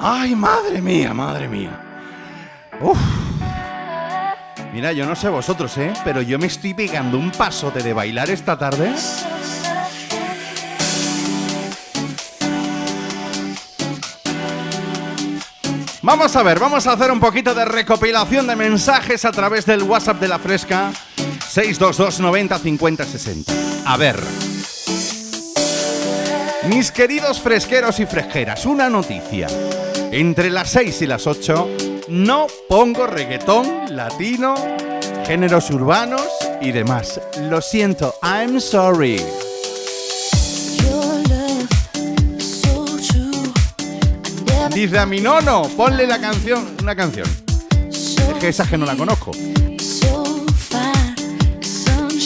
Ay, 0.00 0.34
madre 0.34 0.82
mía, 0.82 1.14
madre 1.14 1.48
mía. 1.48 1.80
Uf. 2.80 2.98
Mira, 4.72 4.92
yo 4.92 5.06
no 5.06 5.16
sé 5.16 5.28
vosotros, 5.28 5.76
¿eh? 5.78 5.92
Pero 6.04 6.22
yo 6.22 6.38
me 6.38 6.46
estoy 6.46 6.74
pegando 6.74 7.18
un 7.18 7.30
pasote 7.30 7.82
de 7.82 7.92
bailar 7.92 8.30
esta 8.30 8.58
tarde. 8.58 8.92
Vamos 16.02 16.34
a 16.36 16.42
ver, 16.42 16.58
vamos 16.58 16.86
a 16.86 16.92
hacer 16.92 17.10
un 17.10 17.20
poquito 17.20 17.54
de 17.54 17.64
recopilación 17.64 18.46
de 18.46 18.56
mensajes 18.56 19.24
a 19.24 19.30
través 19.30 19.66
del 19.66 19.82
WhatsApp 19.82 20.20
de 20.20 20.28
la 20.28 20.38
Fresca 20.38 20.90
622 21.48 22.20
90 22.20 22.58
50 22.58 23.04
60. 23.04 23.67
A 23.90 23.96
ver. 23.96 24.22
Mis 26.68 26.92
queridos 26.92 27.40
fresqueros 27.40 27.98
y 28.00 28.04
fresqueras, 28.04 28.66
una 28.66 28.90
noticia. 28.90 29.46
Entre 30.12 30.50
las 30.50 30.68
6 30.72 31.00
y 31.00 31.06
las 31.06 31.26
8 31.26 31.70
no 32.08 32.48
pongo 32.68 33.06
reggaetón, 33.06 33.96
latino, 33.96 34.56
géneros 35.26 35.70
urbanos 35.70 36.20
y 36.60 36.70
demás. 36.70 37.18
Lo 37.48 37.62
siento, 37.62 38.14
I'm 38.22 38.60
sorry. 38.60 39.24
Dice 44.74 44.98
a 44.98 45.06
mi 45.06 45.22
nono, 45.22 45.62
ponle 45.78 46.06
la 46.06 46.20
canción, 46.20 46.76
una 46.82 46.94
canción. 46.94 47.26
Es 47.88 48.18
que 48.38 48.48
esa 48.48 48.68
que 48.68 48.76
no 48.76 48.84
la 48.84 48.96
conozco. 48.96 49.30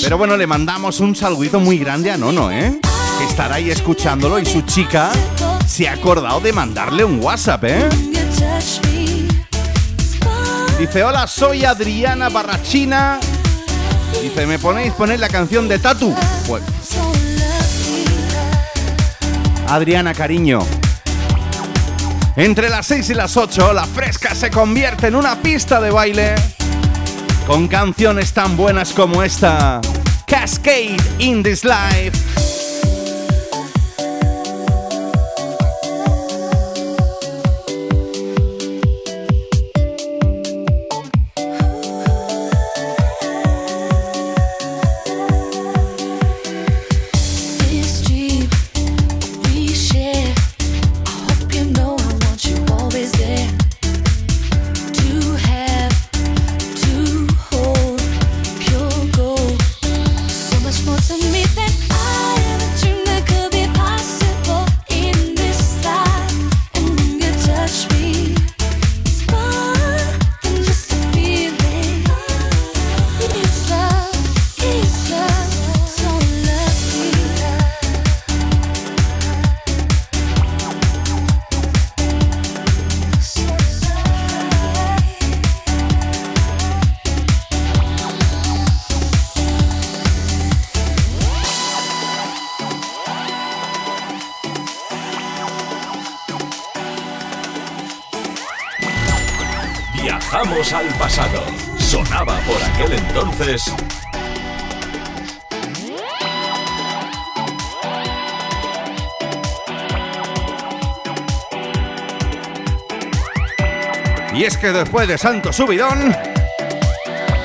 Pero 0.03 0.18
bueno, 0.18 0.36
le 0.36 0.46
mandamos 0.48 0.98
un 0.98 1.14
saludito 1.14 1.61
muy 1.61 1.78
grande 1.78 2.11
a 2.11 2.16
Nono, 2.16 2.50
¿eh? 2.50 2.80
Que 3.18 3.24
estará 3.24 3.57
ahí 3.57 3.70
escuchándolo 3.70 4.38
y 4.40 4.44
su 4.44 4.62
chica 4.62 5.11
se 5.66 5.88
ha 5.88 5.92
acordado 5.92 6.40
de 6.40 6.53
mandarle 6.53 7.05
un 7.05 7.22
WhatsApp, 7.22 7.64
¿eh? 7.64 7.88
Dice, 10.78 11.05
hola, 11.05 11.28
soy 11.28 11.64
Adriana 11.64 12.28
Barrachina. 12.28 13.20
Dice, 14.20 14.46
¿me 14.46 14.59
ponéis 14.59 14.92
poner 14.94 15.20
la 15.20 15.28
canción 15.28 15.68
de 15.68 15.78
Tatu? 15.78 16.12
Pues. 16.48 16.62
Adriana, 19.68 20.12
cariño. 20.14 20.66
Entre 22.34 22.68
las 22.68 22.86
6 22.86 23.11
y 23.11 23.14
las 23.14 23.36
8, 23.36 23.72
la 23.72 23.84
fresca 23.84 24.34
se 24.34 24.50
convierte 24.50 25.07
en 25.07 25.14
una 25.14 25.36
pista 25.36 25.80
de 25.80 25.90
baile 25.90 26.34
con 27.47 27.68
canciones 27.68 28.32
tan 28.32 28.57
buenas 28.57 28.93
como 28.93 29.22
esta. 29.22 29.80
Cascade 30.26 30.97
in 31.18 31.43
this 31.43 31.64
life. 31.64 32.51
Después 114.85 115.07
de 115.07 115.16
Santo 115.16 115.53
Subidón, 115.53 116.12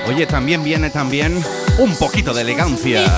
oye, 0.08 0.26
también 0.26 0.64
viene 0.64 0.90
también 0.90 1.40
un 1.78 1.96
poquito 1.96 2.34
de 2.34 2.42
elegancia. 2.42 3.16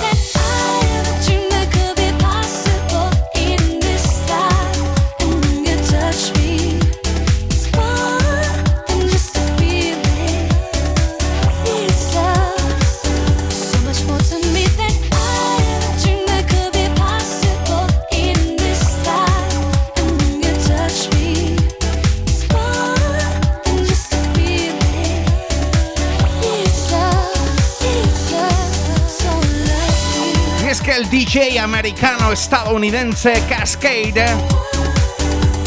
Americano 31.70 32.32
estadounidense 32.32 33.44
Cascade. 33.48 34.26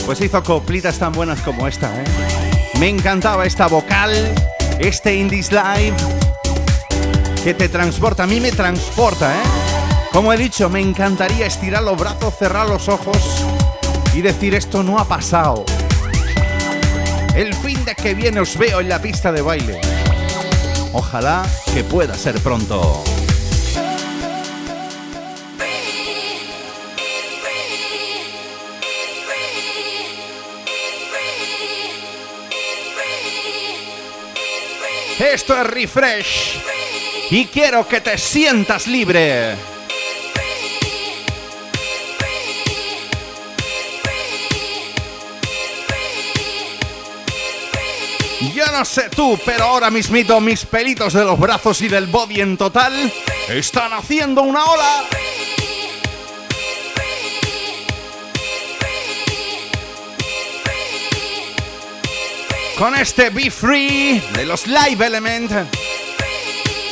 Pues 0.05 0.19
hizo 0.19 0.43
coplitas 0.43 0.99
tan 0.99 1.13
buenas 1.13 1.39
como 1.39 1.65
esta, 1.65 1.87
¿eh? 1.95 2.03
Me 2.77 2.89
encantaba 2.89 3.45
esta 3.45 3.67
vocal, 3.67 4.11
este 4.79 5.15
Indies 5.15 5.49
Live, 5.53 5.95
que 7.41 7.53
te 7.53 7.69
transporta, 7.69 8.23
a 8.23 8.27
mí 8.27 8.41
me 8.41 8.51
transporta, 8.51 9.33
¿eh? 9.33 9.43
Como 10.11 10.33
he 10.33 10.37
dicho, 10.37 10.69
me 10.69 10.81
encantaría 10.81 11.45
estirar 11.45 11.81
los 11.83 11.97
brazos, 11.97 12.33
cerrar 12.37 12.67
los 12.67 12.89
ojos 12.89 13.45
y 14.13 14.19
decir 14.19 14.55
esto 14.55 14.83
no 14.83 14.99
ha 14.99 15.05
pasado. 15.05 15.63
El 17.33 17.53
fin 17.55 17.85
de 17.85 17.95
que 17.95 18.13
viene 18.13 18.41
os 18.41 18.57
veo 18.57 18.81
en 18.81 18.89
la 18.89 19.01
pista 19.01 19.31
de 19.31 19.41
baile. 19.41 19.79
Ojalá 20.91 21.45
que 21.73 21.85
pueda 21.85 22.13
ser 22.15 22.41
pronto. 22.41 23.01
Esto 35.33 35.59
es 35.59 35.65
Refresh 35.65 36.59
y 37.31 37.47
quiero 37.47 37.87
que 37.87 38.01
te 38.01 38.19
sientas 38.19 38.85
libre. 38.85 39.55
Yo 48.53 48.67
no 48.71 48.85
sé 48.85 49.09
tú, 49.09 49.39
pero 49.43 49.63
ahora 49.63 49.89
mismito 49.89 50.39
mis 50.39 50.67
pelitos 50.67 51.13
de 51.13 51.25
los 51.25 51.39
brazos 51.39 51.81
y 51.81 51.87
del 51.87 52.05
body 52.05 52.41
en 52.41 52.55
total 52.55 53.11
están 53.49 53.91
haciendo 53.93 54.43
una 54.43 54.63
ola. 54.65 55.03
Con 62.77 62.95
este 62.95 63.29
Be 63.29 63.51
Free 63.51 64.21
de 64.33 64.45
los 64.45 64.65
Live 64.67 65.05
Element, 65.05 65.51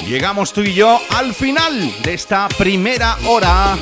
llegamos 0.05 0.53
tú 0.53 0.61
y 0.61 0.73
yo 0.73 1.01
al 1.09 1.33
final 1.33 1.91
de 2.03 2.13
esta 2.13 2.47
primera 2.49 3.17
hora. 3.25 3.75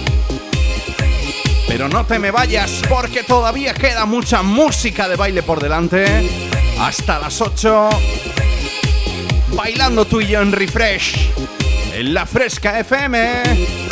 Pero 1.67 1.89
no 1.89 2.05
te 2.05 2.17
me 2.17 2.31
vayas 2.31 2.81
porque 2.87 3.23
todavía 3.23 3.73
queda 3.73 4.05
mucha 4.05 4.41
música 4.41 5.09
de 5.09 5.17
baile 5.17 5.43
por 5.43 5.61
delante. 5.61 6.29
Hasta 6.79 7.19
las 7.19 7.41
8. 7.41 7.89
Bailando 9.49 10.05
tú 10.05 10.21
y 10.21 10.27
yo 10.27 10.41
en 10.41 10.51
Refresh. 10.51 11.29
En 11.93 12.13
la 12.13 12.25
Fresca 12.25 12.79
FM. 12.79 13.88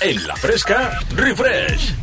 En 0.00 0.26
la 0.26 0.36
fresca, 0.36 0.98
refresh. 1.14 1.94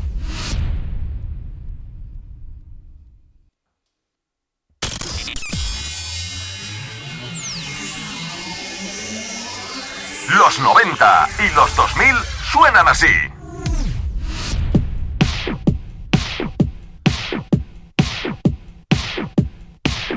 Los 10.38 10.60
90 10.60 11.28
y 11.40 11.56
los 11.56 11.76
2000 11.76 12.16
suenan 12.52 12.88
así. 12.88 13.08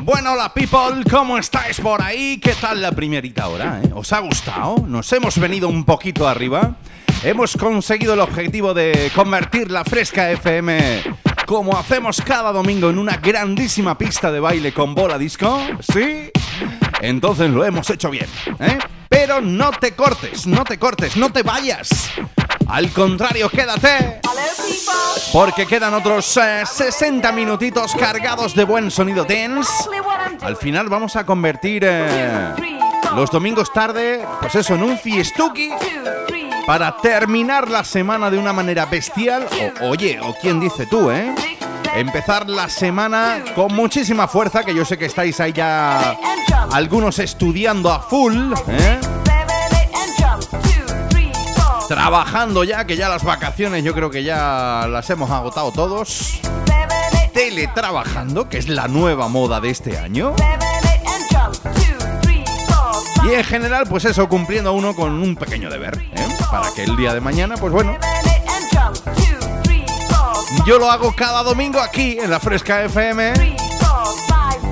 Bueno, 0.01 0.33
hola 0.35 0.53
people, 0.55 1.03
¿cómo 1.11 1.39
estáis 1.39 1.81
por 1.81 2.01
ahí? 2.03 2.39
¿Qué 2.39 2.55
tal 2.55 2.81
la 2.81 2.93
primerita 2.93 3.49
hora? 3.49 3.81
eh? 3.83 3.91
¿Os 3.95 4.13
ha 4.13 4.21
gustado? 4.21 4.77
¿Nos 4.87 5.13
hemos 5.13 5.39
venido 5.39 5.69
un 5.69 5.85
poquito 5.85 6.29
arriba? 6.29 6.77
Hemos 7.27 7.57
conseguido 7.57 8.15
el 8.15 8.21
objetivo 8.21 8.73
de 8.73 9.11
convertir 9.13 9.69
la 9.69 9.83
Fresca 9.85 10.31
FM 10.31 11.03
como 11.45 11.77
hacemos 11.77 12.23
cada 12.25 12.53
domingo 12.53 12.89
en 12.89 13.01
una 13.01 13.17
grandísima 13.17 13.99
pista 13.99 14.31
de 14.31 14.39
baile 14.39 14.73
con 14.73 14.95
bola 14.95 15.19
disco, 15.19 15.61
¿sí? 15.81 16.31
Entonces 17.01 17.51
lo 17.51 17.65
hemos 17.65 17.91
hecho 17.91 18.11
bien, 18.11 18.29
¿eh? 18.61 18.79
Pero 19.09 19.41
no 19.41 19.73
te 19.73 19.97
cortes, 19.97 20.47
no 20.47 20.63
te 20.63 20.79
cortes, 20.79 21.17
no 21.17 21.33
te 21.33 21.43
vayas. 21.43 22.13
Al 22.69 22.93
contrario, 22.93 23.49
quédate. 23.51 24.21
Porque 25.33 25.67
quedan 25.67 25.95
otros 25.95 26.37
eh, 26.37 26.63
60 26.65 27.33
minutitos 27.33 27.97
cargados 27.97 28.55
de 28.55 28.63
buen 28.63 28.89
sonido 28.89 29.25
dance. 29.25 29.73
Al 30.43 30.55
final 30.55 30.89
vamos 30.89 31.17
a 31.17 31.27
convertir 31.27 31.83
eh, 31.85 32.55
los 33.17 33.33
domingos 33.33 33.73
tarde, 33.73 34.25
pues 34.41 34.55
eso, 34.55 34.77
en 34.77 34.85
un 34.85 34.97
fiestuki 34.97 35.73
para 36.67 36.97
terminar 36.97 37.71
la 37.71 37.85
semana 37.85 38.31
de 38.31 38.39
una 38.39 38.53
manera 38.53 38.87
bestial. 38.87 39.47
Oye, 39.83 40.19
o 40.21 40.35
quién 40.35 40.61
dice 40.61 40.87
tú, 40.87 41.11
¿eh? 41.11 41.35
Empezar 41.95 42.49
la 42.49 42.69
semana 42.69 43.43
con 43.55 43.75
muchísima 43.75 44.29
fuerza, 44.29 44.65
que 44.65 44.75
yo 44.75 44.85
sé 44.85 44.99
que 44.99 45.07
estáis 45.07 45.41
ahí 45.41 45.53
ya 45.53 46.17
algunos 46.73 47.19
estudiando 47.21 47.91
a 47.91 48.01
full, 48.01 48.53
¿eh? 48.69 49.01
Trabajando 51.89 52.65
ya, 52.65 52.85
que 52.85 52.97
ya 52.97 53.09
las 53.09 53.23
vacaciones 53.23 53.85
yo 53.85 53.95
creo 53.95 54.11
que 54.11 54.25
ya 54.25 54.87
las 54.91 55.09
hemos 55.09 55.31
agotado 55.31 55.71
todos. 55.71 56.41
Teletrabajando, 57.33 58.49
que 58.49 58.59
es 58.59 58.69
la 58.69 58.89
nueva 58.89 59.29
moda 59.29 59.61
de 59.61 59.71
este 59.71 59.97
año. 59.97 60.35
Y 63.25 63.35
en 63.35 63.45
general, 63.45 63.87
pues 63.89 64.05
eso, 64.05 64.29
cumpliendo 64.29 64.73
uno 64.73 64.95
con 64.95 65.13
un 65.13 65.37
pequeño 65.37 65.71
deber, 65.71 65.99
¿eh? 66.13 66.36
Para 66.57 66.73
que 66.73 66.85
el 66.85 66.97
día 66.97 67.13
de 67.13 67.21
mañana, 67.21 67.57
pues 67.59 67.71
bueno, 67.71 67.99
yo 70.65 70.79
lo 70.79 70.91
hago 70.91 71.15
cada 71.15 71.43
domingo 71.43 71.79
aquí 71.79 72.19
en 72.19 72.31
la 72.31 72.41
Fresca 72.41 72.83
FM. 72.83 73.35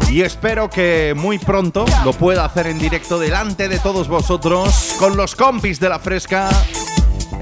Y 0.08 0.22
espero 0.22 0.70
que 0.70 1.12
muy 1.14 1.38
pronto 1.38 1.84
lo 2.02 2.14
pueda 2.14 2.46
hacer 2.46 2.68
en 2.68 2.78
directo 2.78 3.18
delante 3.18 3.68
de 3.68 3.78
todos 3.80 4.08
vosotros, 4.08 4.94
con 4.98 5.18
los 5.18 5.36
compis 5.36 5.78
de 5.78 5.90
la 5.90 5.98
Fresca, 5.98 6.48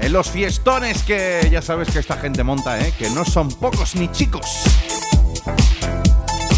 en 0.01 0.11
los 0.11 0.29
fiestones 0.29 1.03
que 1.03 1.47
ya 1.49 1.61
sabes 1.61 1.89
que 1.89 1.99
esta 1.99 2.17
gente 2.17 2.43
monta, 2.43 2.77
¿eh? 2.85 2.93
que 2.97 3.09
no 3.11 3.23
son 3.23 3.47
pocos 3.47 3.95
ni 3.95 4.11
chicos. 4.11 4.63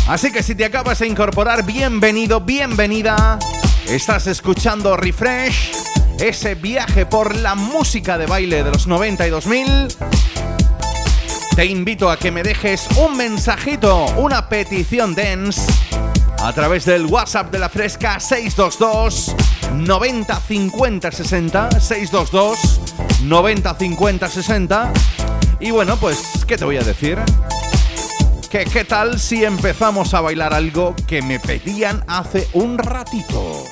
Así 0.08 0.32
que 0.32 0.42
si 0.42 0.56
te 0.56 0.66
acabas 0.66 0.98
de 0.98 1.08
incorporar, 1.08 1.64
bienvenido, 1.64 2.42
bienvenida. 2.42 3.38
Estás 3.88 4.26
escuchando 4.26 4.98
Refresh 4.98 5.95
ese 6.20 6.56
viaje 6.56 7.06
por 7.06 7.36
la 7.36 7.56
música 7.56 8.18
de 8.18 8.26
baile 8.26 8.64
de 8.64 8.72
los 8.72 8.88
90 8.88 9.28
y 9.28 9.30
2000, 9.30 9.88
te 11.56 11.66
invito 11.66 12.10
a 12.10 12.18
que 12.18 12.32
me 12.32 12.44
dejes 12.44 12.88
un 12.98 13.18
mensajito, 13.18 14.06
una 14.18 14.50
petición 14.50 15.16
dance 15.16 15.62
a 16.40 16.54
través 16.54 16.86
del 16.86 17.06
WhatsApp 17.06 17.52
de 17.52 17.60
la 17.60 17.70
Fresca 17.70 18.20
622 18.20 19.36
90 19.74 20.40
50 20.40 21.12
60 21.12 21.80
622 21.80 22.82
90 23.24 23.76
50 23.76 24.28
60 24.28 24.94
y 25.60 25.72
bueno, 25.72 25.98
pues 25.98 26.46
¿qué 26.46 26.58
te 26.58 26.66
voy 26.66 26.78
a 26.78 26.82
decir? 26.82 27.18
Que 28.50 28.66
qué 28.66 28.84
tal 28.84 29.20
si 29.20 29.44
empezamos 29.44 30.14
a 30.14 30.22
bailar 30.22 30.54
algo 30.54 30.96
que 31.08 31.22
me 31.22 31.40
pedían 31.40 32.04
hace 32.08 32.48
un 32.54 32.78
ratito. 32.78 33.64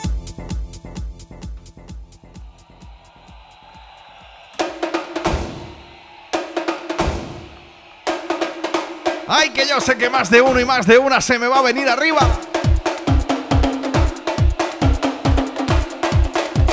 ¡Ay, 9.27 9.51
que 9.51 9.67
yo 9.67 9.79
sé 9.79 9.97
que 9.97 10.09
más 10.09 10.29
de 10.29 10.41
uno 10.41 10.59
y 10.59 10.65
más 10.65 10.85
de 10.85 10.97
una 10.97 11.21
se 11.21 11.39
me 11.39 11.47
va 11.47 11.59
a 11.59 11.61
venir 11.61 11.87
arriba! 11.87 12.27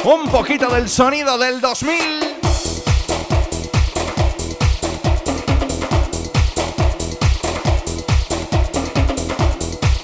Un 0.02 0.28
poquito 0.30 0.68
del 0.70 0.88
sonido 0.88 1.38
del 1.38 1.60
2000. 1.60 1.96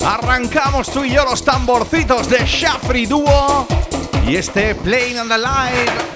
Arrancamos 0.07 0.91
tú 0.91 1.05
y 1.05 1.11
yo 1.11 1.25
los 1.25 1.45
tamborcitos 1.45 2.29
de 2.29 2.45
Shafri 2.47 3.07
Duo 3.07 3.67
y 4.27 4.37
este 4.37 4.75
Playing 4.77 5.19
on 5.19 5.29
the 5.29 5.39
Live. 5.39 6.16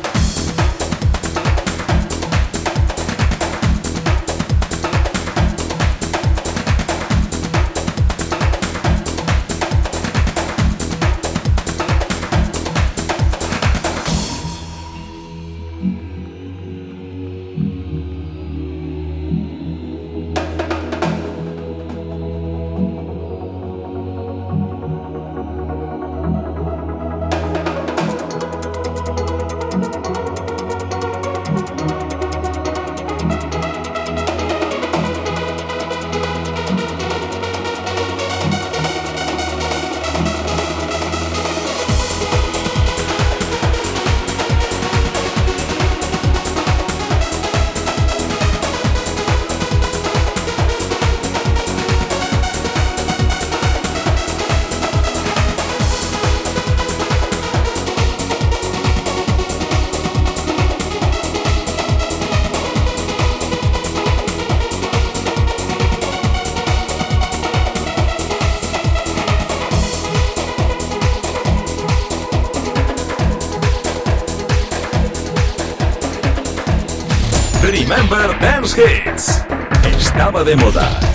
Estaba 79.98 80.42
de 80.42 80.56
moda. 80.56 81.09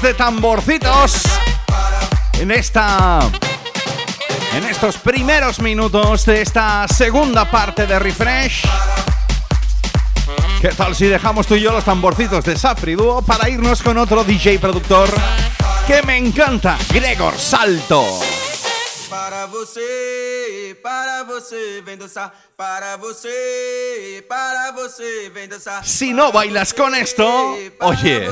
De 0.00 0.14
tamborcitos 0.14 1.22
en 2.38 2.50
esta. 2.50 3.20
En 4.54 4.64
estos 4.64 4.96
primeros 4.96 5.60
minutos 5.60 6.24
de 6.24 6.40
esta 6.40 6.86
segunda 6.88 7.50
parte 7.50 7.86
de 7.86 7.98
Refresh. 7.98 8.62
¿Qué 10.62 10.68
tal 10.68 10.94
si 10.94 11.06
dejamos 11.06 11.46
tú 11.46 11.56
y 11.56 11.60
yo 11.60 11.72
los 11.72 11.84
tamborcitos 11.84 12.44
de 12.44 12.56
Safri 12.56 12.94
Duo 12.94 13.20
para 13.22 13.50
irnos 13.50 13.82
con 13.82 13.98
otro 13.98 14.24
DJ 14.24 14.58
productor 14.58 15.10
que 15.86 16.02
me 16.02 16.16
encanta, 16.16 16.78
Gregor 16.90 17.36
Salto? 17.36 18.20
Para 19.12 19.44
você, 19.44 20.74
para 20.82 21.22
você, 21.24 21.82
vem 21.84 21.98
dançar. 21.98 22.32
Para 22.56 22.96
você, 22.96 24.24
para 24.26 24.72
você, 24.72 25.30
vem 25.34 25.46
dançar. 25.46 25.84
Si 25.84 26.14
no 26.14 26.32
bailas 26.32 26.72
con 26.72 26.94
esto, 26.94 27.22
oye, 27.80 28.30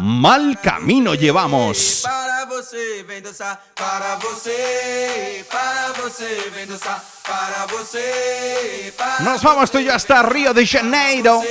mal 0.00 0.56
camino 0.62 1.14
llevamos. 1.14 2.02
Para 2.02 2.44
você, 2.44 3.02
vem 3.02 3.20
dançar. 3.20 3.60
Para 3.74 4.14
você, 4.14 5.44
para 5.50 5.92
você, 6.00 6.50
vem 6.54 6.66
dançar. 6.68 7.04
Para 7.24 7.66
você, 7.66 8.94
para 8.96 9.24
Nos 9.24 9.42
vamos 9.42 9.70
tú 9.70 9.80
y 9.80 9.86
yo 9.86 9.92
hasta 9.92 10.22
Río 10.22 10.54
de 10.54 10.64
Janeiro. 10.64 11.42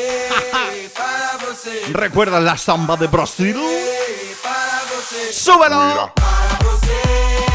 ¿Recuerdas 1.94 2.42
la 2.42 2.56
samba 2.56 2.96
de 2.96 3.08
Brasil? 3.08 3.60
¡Súbelo! 5.32 6.14
Para 6.16 6.58
você, 6.64 7.49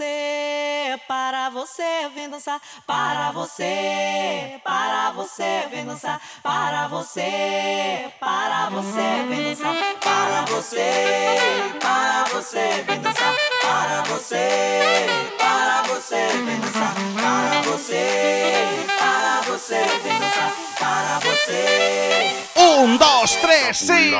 você, 0.00 0.98
para 1.06 1.50
você, 1.50 2.08
vem 2.14 2.30
dançar, 2.30 2.58
para 2.86 3.32
você, 3.32 4.58
para 4.64 5.10
você, 5.10 5.68
vem 5.70 5.84
dançar, 5.84 6.18
para 6.42 6.88
você, 6.88 8.10
para 8.18 8.70
você, 8.70 9.26
vem 9.28 9.42
dançar, 9.42 9.74
para 10.00 10.44
você, 10.46 11.36
para 11.80 12.24
você, 12.32 12.84
vem 12.86 13.00
dançar, 13.00 13.34
para 13.60 14.02
você, 14.04 15.06
para 15.38 15.82
você, 15.82 16.28
vem 16.46 16.60
dançar, 16.60 16.94
para 17.20 17.62
você, 17.62 18.86
para 18.98 19.40
você, 19.42 19.84
vem 20.02 20.18
dançar, 20.18 20.52
para 20.78 21.18
você. 21.18 22.46
Un, 22.56 22.96
dos, 22.96 23.34
tres, 23.34 23.76
sí. 23.76 24.14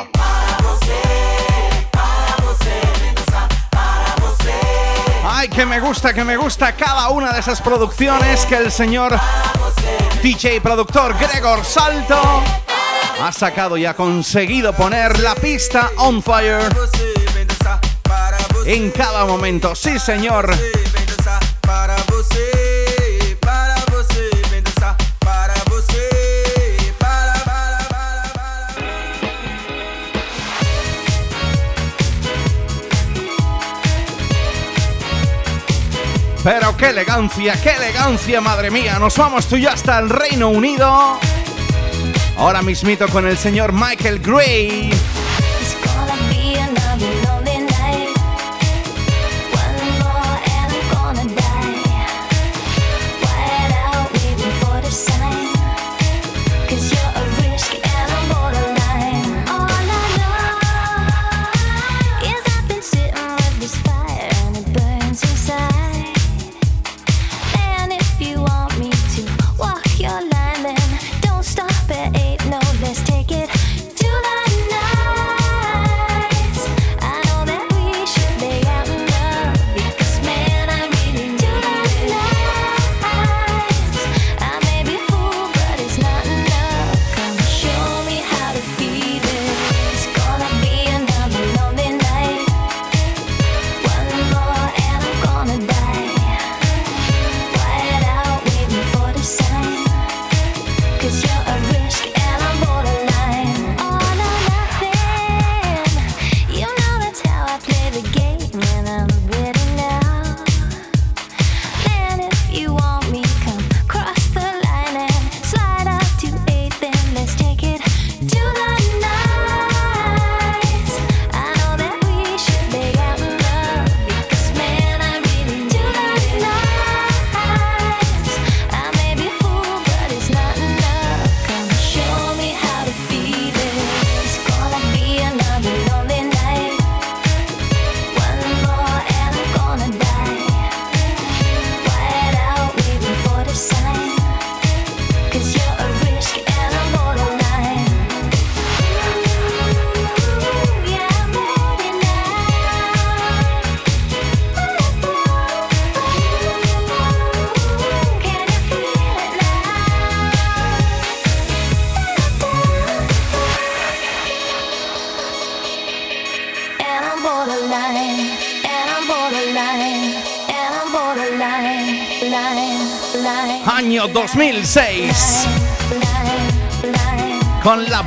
Ay, 5.24 5.48
que 5.48 5.66
me 5.66 5.80
gusta, 5.80 6.12
que 6.12 6.24
me 6.24 6.36
gusta 6.36 6.72
cada 6.74 7.10
una 7.10 7.32
de 7.32 7.40
esas 7.40 7.60
producciones 7.60 8.46
que 8.46 8.56
el 8.56 8.72
señor 8.72 9.18
DJ 10.22 10.60
productor 10.60 11.14
Gregor 11.18 11.64
Salto 11.64 12.42
ha 13.22 13.32
sacado 13.32 13.76
y 13.76 13.84
ha 13.86 13.94
conseguido 13.94 14.72
poner 14.72 15.18
la 15.20 15.34
pista 15.34 15.90
on 15.96 16.22
fire 16.22 16.62
en 18.64 18.90
cada 18.90 19.24
momento. 19.24 19.74
Sí, 19.74 19.98
señor. 19.98 20.54
Pero 36.42 36.74
qué 36.76 36.88
elegancia, 36.88 37.60
qué 37.62 37.70
elegancia, 37.72 38.40
madre 38.40 38.70
mía. 38.70 38.98
Nos 38.98 39.16
vamos 39.18 39.46
tú 39.46 39.56
y 39.56 39.62
yo 39.62 39.70
hasta 39.70 39.98
el 39.98 40.08
Reino 40.08 40.48
Unido. 40.48 41.18
Ahora 42.38 42.62
mismito 42.62 43.06
con 43.08 43.26
el 43.26 43.36
señor 43.36 43.72
Michael 43.72 44.20
Gray. 44.20 44.90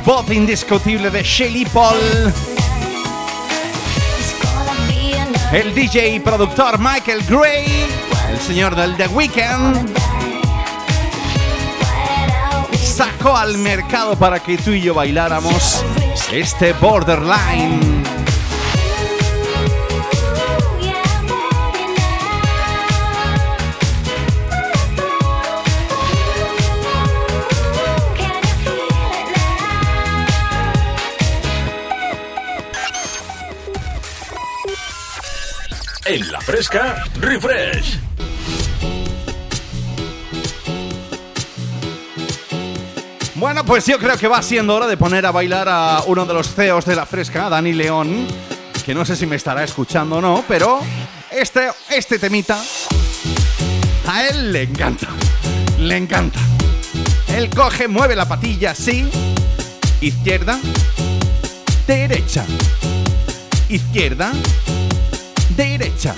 Voz 0.04 0.30
indiscutible 0.30 1.10
de 1.10 1.22
Shelly 1.22 1.64
Paul. 1.66 1.96
El 5.52 5.74
DJ 5.74 6.16
y 6.16 6.20
productor 6.20 6.78
Michael 6.78 7.22
Gray. 7.28 7.86
El 8.30 8.38
señor 8.38 8.74
del 8.76 8.96
The 8.96 9.08
Weeknd. 9.08 9.96
Sacó 12.76 13.36
al 13.36 13.58
mercado 13.58 14.16
para 14.16 14.40
que 14.40 14.58
tú 14.58 14.72
y 14.72 14.82
yo 14.82 14.94
bailáramos 14.94 15.82
este 16.30 16.72
Borderline. 16.74 18.03
Fresca, 36.44 37.04
refresh. 37.20 37.98
Bueno, 43.34 43.64
pues 43.64 43.86
yo 43.86 43.98
creo 43.98 44.16
que 44.16 44.28
va 44.28 44.42
siendo 44.42 44.74
hora 44.74 44.86
de 44.86 44.96
poner 44.96 45.26
a 45.26 45.32
bailar 45.32 45.68
a 45.68 46.02
uno 46.06 46.24
de 46.26 46.34
los 46.34 46.54
CEOs 46.54 46.84
de 46.84 46.96
la 46.96 47.06
fresca, 47.06 47.48
Dani 47.48 47.72
León, 47.72 48.26
que 48.84 48.94
no 48.94 49.04
sé 49.04 49.16
si 49.16 49.26
me 49.26 49.36
estará 49.36 49.64
escuchando 49.64 50.16
o 50.16 50.20
no, 50.20 50.44
pero 50.46 50.80
este, 51.30 51.68
este 51.90 52.18
temita 52.18 52.62
a 54.06 54.26
él 54.26 54.52
le 54.52 54.62
encanta, 54.62 55.08
le 55.78 55.96
encanta. 55.96 56.38
Él 57.34 57.50
coge, 57.50 57.88
mueve 57.88 58.14
la 58.14 58.28
patilla 58.28 58.72
así, 58.72 59.08
izquierda, 60.00 60.58
derecha, 61.86 62.44
izquierda, 63.68 64.32
derecha. 65.56 66.14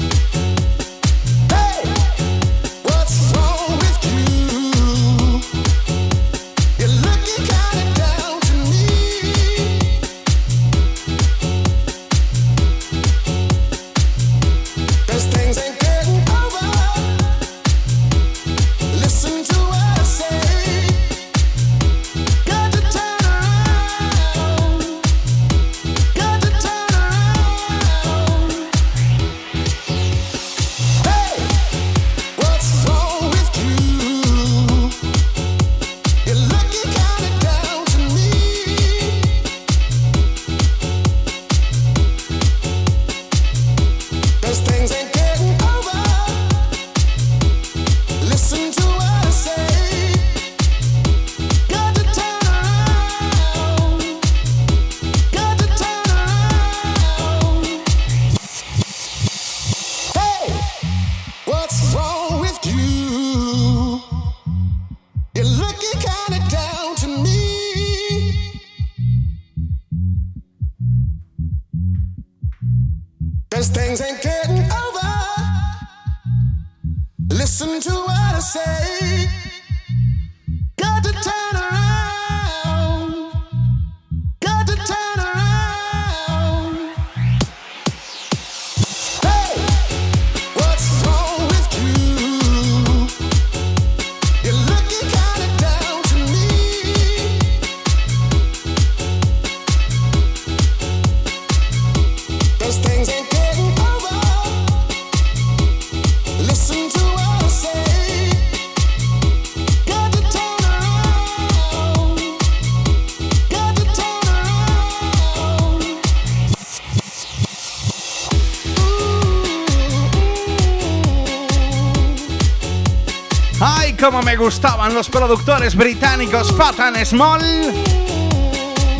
Me 124.36 124.44
gustaban 124.44 124.92
los 124.92 125.08
productores 125.08 125.74
británicos 125.74 126.52
Fat 126.56 126.78
and 126.80 127.02
Small! 127.04 127.40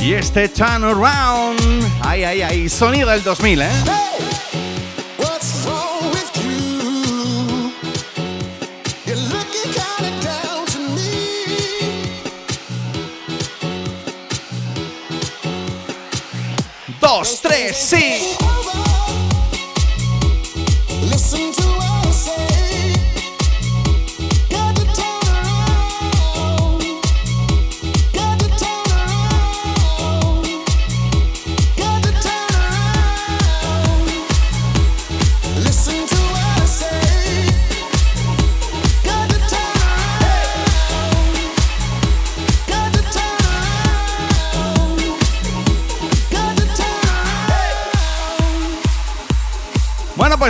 Y 0.00 0.14
este 0.14 0.48
Turn 0.48 0.84
Around. 0.84 1.60
¡Ay, 2.00 2.24
ay, 2.24 2.42
ay! 2.42 2.68
Sonido 2.68 3.10
del 3.10 3.22
2000, 3.22 3.62
¿eh? 3.62 3.68
Dos, 17.00 17.40
tres, 17.42 17.76
sí. 17.76 18.36
Listen 21.10 21.52
to 21.52 21.65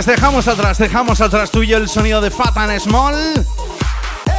dejamos 0.07 0.47
atrás, 0.47 0.77
dejamos 0.77 1.19
atrás 1.19 1.51
tuyo 1.51 1.75
el 1.77 1.89
sonido 1.89 2.21
de 2.21 2.31
Fat 2.31 2.57
and 2.57 2.79
Small. 2.79 3.45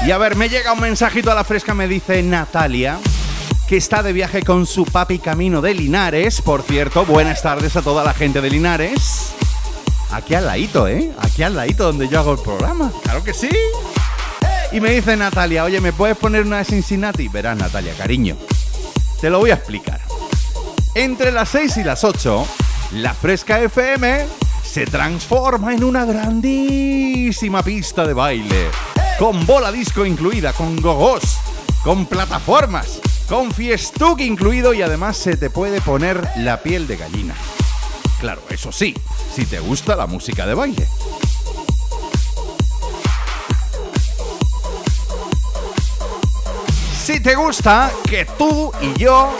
Y 0.06 0.10
a 0.10 0.16
ver, 0.16 0.34
me 0.34 0.48
llega 0.48 0.72
un 0.72 0.80
mensajito 0.80 1.30
a 1.30 1.34
la 1.34 1.44
fresca, 1.44 1.74
me 1.74 1.86
dice 1.86 2.22
Natalia, 2.22 2.98
que 3.68 3.76
está 3.76 4.02
de 4.02 4.14
viaje 4.14 4.42
con 4.42 4.64
su 4.64 4.86
papi 4.86 5.18
camino 5.18 5.60
de 5.60 5.74
Linares. 5.74 6.40
Por 6.40 6.62
cierto, 6.62 7.04
buenas 7.04 7.42
tardes 7.42 7.76
a 7.76 7.82
toda 7.82 8.02
la 8.02 8.14
gente 8.14 8.40
de 8.40 8.48
Linares. 8.48 9.34
Aquí 10.10 10.34
al 10.34 10.46
ladito, 10.46 10.88
¿eh? 10.88 11.12
Aquí 11.20 11.42
al 11.42 11.54
ladito 11.54 11.84
donde 11.84 12.08
yo 12.08 12.18
hago 12.18 12.32
el 12.32 12.40
programa. 12.40 12.90
Claro 13.02 13.22
que 13.22 13.34
sí. 13.34 13.50
Y 14.72 14.80
me 14.80 14.92
dice 14.92 15.18
Natalia, 15.18 15.64
oye, 15.64 15.82
¿me 15.82 15.92
puedes 15.92 16.16
poner 16.16 16.46
una 16.46 16.58
de 16.58 16.64
Cincinnati? 16.64 17.28
Verás, 17.28 17.58
Natalia, 17.58 17.92
cariño. 17.94 18.38
Te 19.20 19.28
lo 19.28 19.38
voy 19.38 19.50
a 19.50 19.54
explicar. 19.54 20.00
Entre 20.94 21.30
las 21.30 21.50
6 21.50 21.76
y 21.76 21.84
las 21.84 22.04
8, 22.04 22.46
la 22.92 23.12
Fresca 23.12 23.60
FM 23.60 24.47
se 24.78 24.86
transforma 24.86 25.74
en 25.74 25.82
una 25.82 26.04
grandísima 26.04 27.64
pista 27.64 28.06
de 28.06 28.12
baile. 28.12 28.70
Con 29.18 29.44
bola 29.44 29.72
disco 29.72 30.06
incluida, 30.06 30.52
con 30.52 30.80
gogos, 30.80 31.40
con 31.82 32.06
plataformas, 32.06 33.00
con 33.28 33.50
fiestuc 33.50 34.20
incluido 34.20 34.72
y 34.72 34.82
además 34.82 35.16
se 35.16 35.36
te 35.36 35.50
puede 35.50 35.80
poner 35.80 36.30
la 36.36 36.62
piel 36.62 36.86
de 36.86 36.96
gallina. 36.96 37.34
Claro, 38.20 38.40
eso 38.50 38.70
sí, 38.70 38.94
si 39.34 39.46
te 39.46 39.58
gusta 39.58 39.96
la 39.96 40.06
música 40.06 40.46
de 40.46 40.54
baile. 40.54 40.86
Si 47.02 47.18
te 47.18 47.34
gusta 47.34 47.90
que 48.08 48.26
tú 48.38 48.70
y 48.80 48.96
yo 48.96 49.36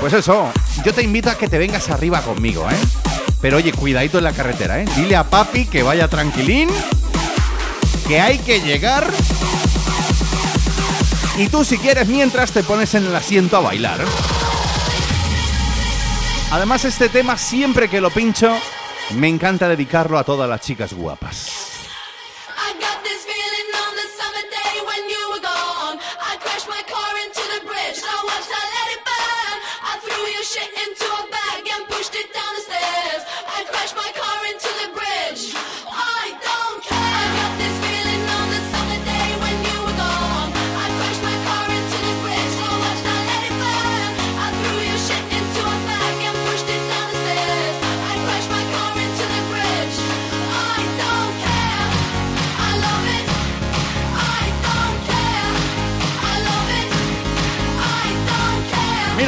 pues 0.00 0.12
eso, 0.12 0.50
yo 0.84 0.94
te 0.94 1.02
invito 1.02 1.30
a 1.30 1.36
que 1.36 1.48
te 1.48 1.58
vengas 1.58 1.90
arriba 1.90 2.22
conmigo, 2.22 2.66
¿eh? 2.70 3.05
Pero 3.40 3.58
oye, 3.58 3.72
cuidadito 3.72 4.18
en 4.18 4.24
la 4.24 4.32
carretera, 4.32 4.80
¿eh? 4.80 4.86
Dile 4.96 5.16
a 5.16 5.24
papi 5.24 5.66
que 5.66 5.82
vaya 5.82 6.08
tranquilín, 6.08 6.68
que 8.08 8.20
hay 8.20 8.38
que 8.38 8.60
llegar. 8.60 9.06
Y 11.36 11.48
tú 11.48 11.64
si 11.64 11.78
quieres 11.78 12.08
mientras 12.08 12.52
te 12.52 12.62
pones 12.62 12.94
en 12.94 13.06
el 13.06 13.14
asiento 13.14 13.56
a 13.56 13.60
bailar. 13.60 13.98
Además 16.50 16.84
este 16.84 17.08
tema 17.08 17.36
siempre 17.36 17.88
que 17.88 18.00
lo 18.00 18.10
pincho 18.10 18.56
me 19.14 19.28
encanta 19.28 19.68
dedicarlo 19.68 20.18
a 20.18 20.24
todas 20.24 20.48
las 20.48 20.60
chicas 20.60 20.94
guapas. 20.94 21.65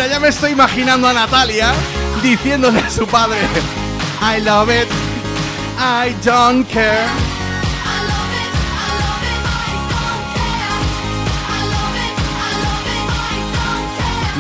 Ya 0.09 0.21
me 0.21 0.29
estoy 0.29 0.53
imaginando 0.53 1.09
a 1.09 1.13
Natalia 1.13 1.73
diciéndole 2.23 2.81
a 2.81 2.91
su 2.91 3.07
padre, 3.07 3.39
I 4.23 4.41
love 4.41 4.71
it, 4.71 4.89
I 5.79 6.15
don't 6.25 6.67
care. 6.69 7.07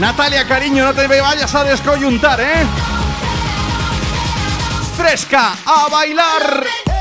Natalia, 0.00 0.46
cariño, 0.46 0.84
no 0.84 0.94
te 0.94 1.06
vayas 1.06 1.54
a 1.54 1.64
descoyuntar, 1.64 2.40
¿eh? 2.40 2.64
Fresca, 4.96 5.54
a 5.64 5.88
bailar. 5.90 6.97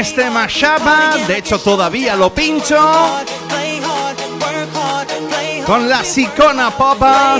Este 0.00 0.30
mashup, 0.30 0.82
de 1.26 1.36
hecho 1.36 1.58
todavía 1.58 2.16
lo 2.16 2.32
pincho 2.32 2.78
con 5.66 5.90
la 5.90 6.02
sicona 6.02 6.70
popa 6.70 7.38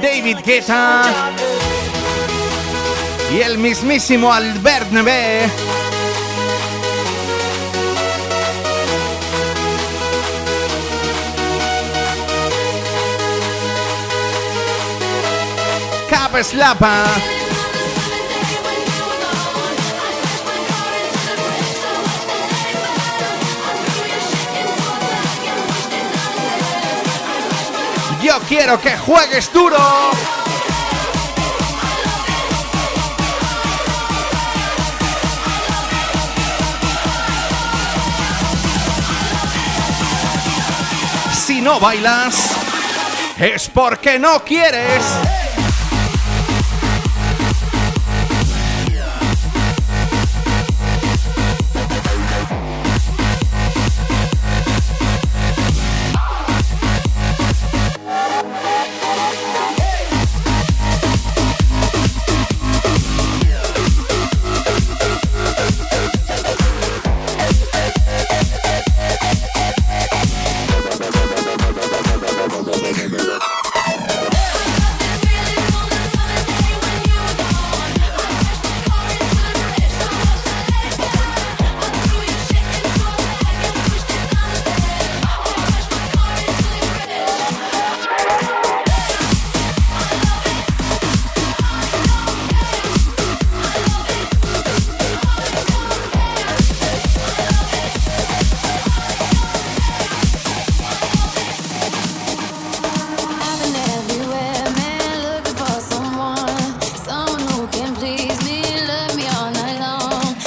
David 0.00 0.38
Guetta 0.44 1.02
y 3.32 3.40
el 3.40 3.58
mismísimo 3.58 4.32
Albert 4.32 4.92
Neve. 4.92 5.50
Cap 16.08 16.40
Slapa. 16.40 17.43
Yo 28.34 28.40
quiero 28.48 28.80
que 28.80 28.98
juegues 28.98 29.52
duro. 29.52 29.78
Si 41.46 41.60
no 41.60 41.78
bailas, 41.78 42.50
es 43.38 43.68
porque 43.68 44.18
no 44.18 44.42
quieres. 44.42 45.04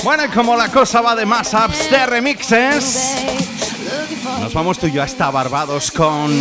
Bueno, 0.07 0.23
como 0.33 0.55
la 0.55 0.69
cosa 0.69 1.01
va 1.01 1.17
de 1.17 1.25
más 1.25 1.53
apps 1.53 1.91
de 1.91 2.05
remixes, 2.05 3.13
nos 4.39 4.53
vamos 4.53 4.79
tú 4.79 4.87
y 4.87 4.93
yo 4.93 5.03
hasta 5.03 5.29
Barbados 5.29 5.91
con. 5.91 6.31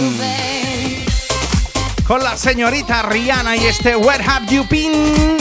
Con 2.07 2.23
la 2.23 2.37
señorita 2.37 3.03
Rihanna 3.03 3.57
y 3.57 3.67
este 3.67 3.97
Where 3.97 4.23
Have 4.25 4.47
You 4.47 4.65
Been? 4.71 5.37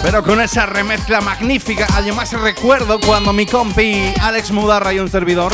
Pero 0.00 0.24
con 0.24 0.40
esa 0.40 0.64
remezcla 0.64 1.20
magnífica. 1.20 1.86
Además, 1.92 2.32
recuerdo 2.32 2.98
cuando 2.98 3.34
mi 3.34 3.44
compi 3.44 4.10
Alex 4.22 4.52
Mudarra 4.52 4.94
y 4.94 5.00
un 5.00 5.10
servidor 5.10 5.52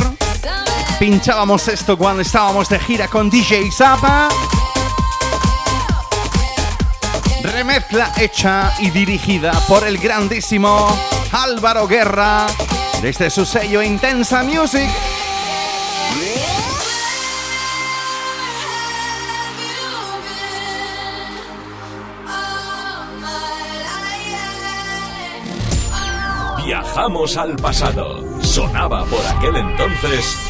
pinchábamos 1.00 1.66
esto 1.66 1.98
cuando 1.98 2.22
estábamos 2.22 2.68
de 2.68 2.78
gira 2.78 3.08
con 3.08 3.28
DJ 3.30 3.72
Zappa. 3.72 4.28
Remezcla 7.42 8.12
hecha 8.18 8.72
y 8.78 8.90
dirigida 8.90 9.52
por 9.66 9.86
el 9.86 9.98
grandísimo 9.98 10.88
Álvaro 11.32 11.86
Guerra 11.86 12.46
desde 13.02 13.30
su 13.30 13.44
sello 13.46 13.82
Intensa 13.82 14.42
Music. 14.42 14.88
Viajamos 26.64 27.36
al 27.36 27.56
pasado. 27.56 28.22
Sonaba 28.42 29.04
por 29.06 29.26
aquel 29.26 29.56
entonces. 29.56 30.49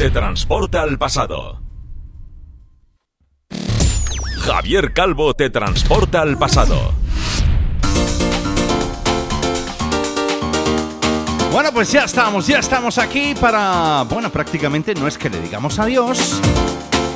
Te 0.00 0.10
transporta 0.10 0.80
al 0.80 0.96
pasado. 0.96 1.60
Javier 4.38 4.94
Calvo 4.94 5.34
te 5.34 5.50
transporta 5.50 6.22
al 6.22 6.38
pasado. 6.38 6.94
Bueno, 11.52 11.70
pues 11.74 11.92
ya 11.92 12.04
estamos, 12.04 12.46
ya 12.46 12.60
estamos 12.60 12.96
aquí 12.96 13.34
para... 13.38 14.06
Bueno, 14.08 14.30
prácticamente 14.30 14.94
no 14.94 15.06
es 15.06 15.18
que 15.18 15.28
le 15.28 15.38
digamos 15.38 15.78
adiós, 15.78 16.40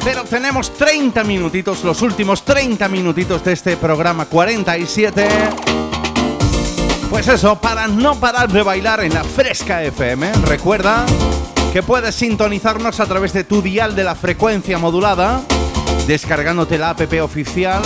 pero 0.04 0.24
tenemos 0.24 0.70
30 0.74 1.24
minutitos, 1.24 1.84
los 1.84 2.02
últimos 2.02 2.44
30 2.44 2.86
minutitos 2.90 3.42
de 3.44 3.54
este 3.54 3.78
programa 3.78 4.26
47. 4.26 5.26
Pues 7.08 7.28
eso, 7.28 7.58
para 7.58 7.88
no 7.88 8.20
parar 8.20 8.52
de 8.52 8.62
bailar 8.62 9.02
en 9.02 9.14
la 9.14 9.24
Fresca 9.24 9.82
FM, 9.82 10.32
recuerda 10.44 11.06
que 11.74 11.82
puedes 11.82 12.14
sintonizarnos 12.14 13.00
a 13.00 13.06
través 13.06 13.32
de 13.32 13.42
tu 13.42 13.60
dial 13.60 13.96
de 13.96 14.04
la 14.04 14.14
frecuencia 14.14 14.78
modulada, 14.78 15.42
descargándote 16.06 16.78
la 16.78 16.90
app 16.90 17.00
oficial 17.20 17.82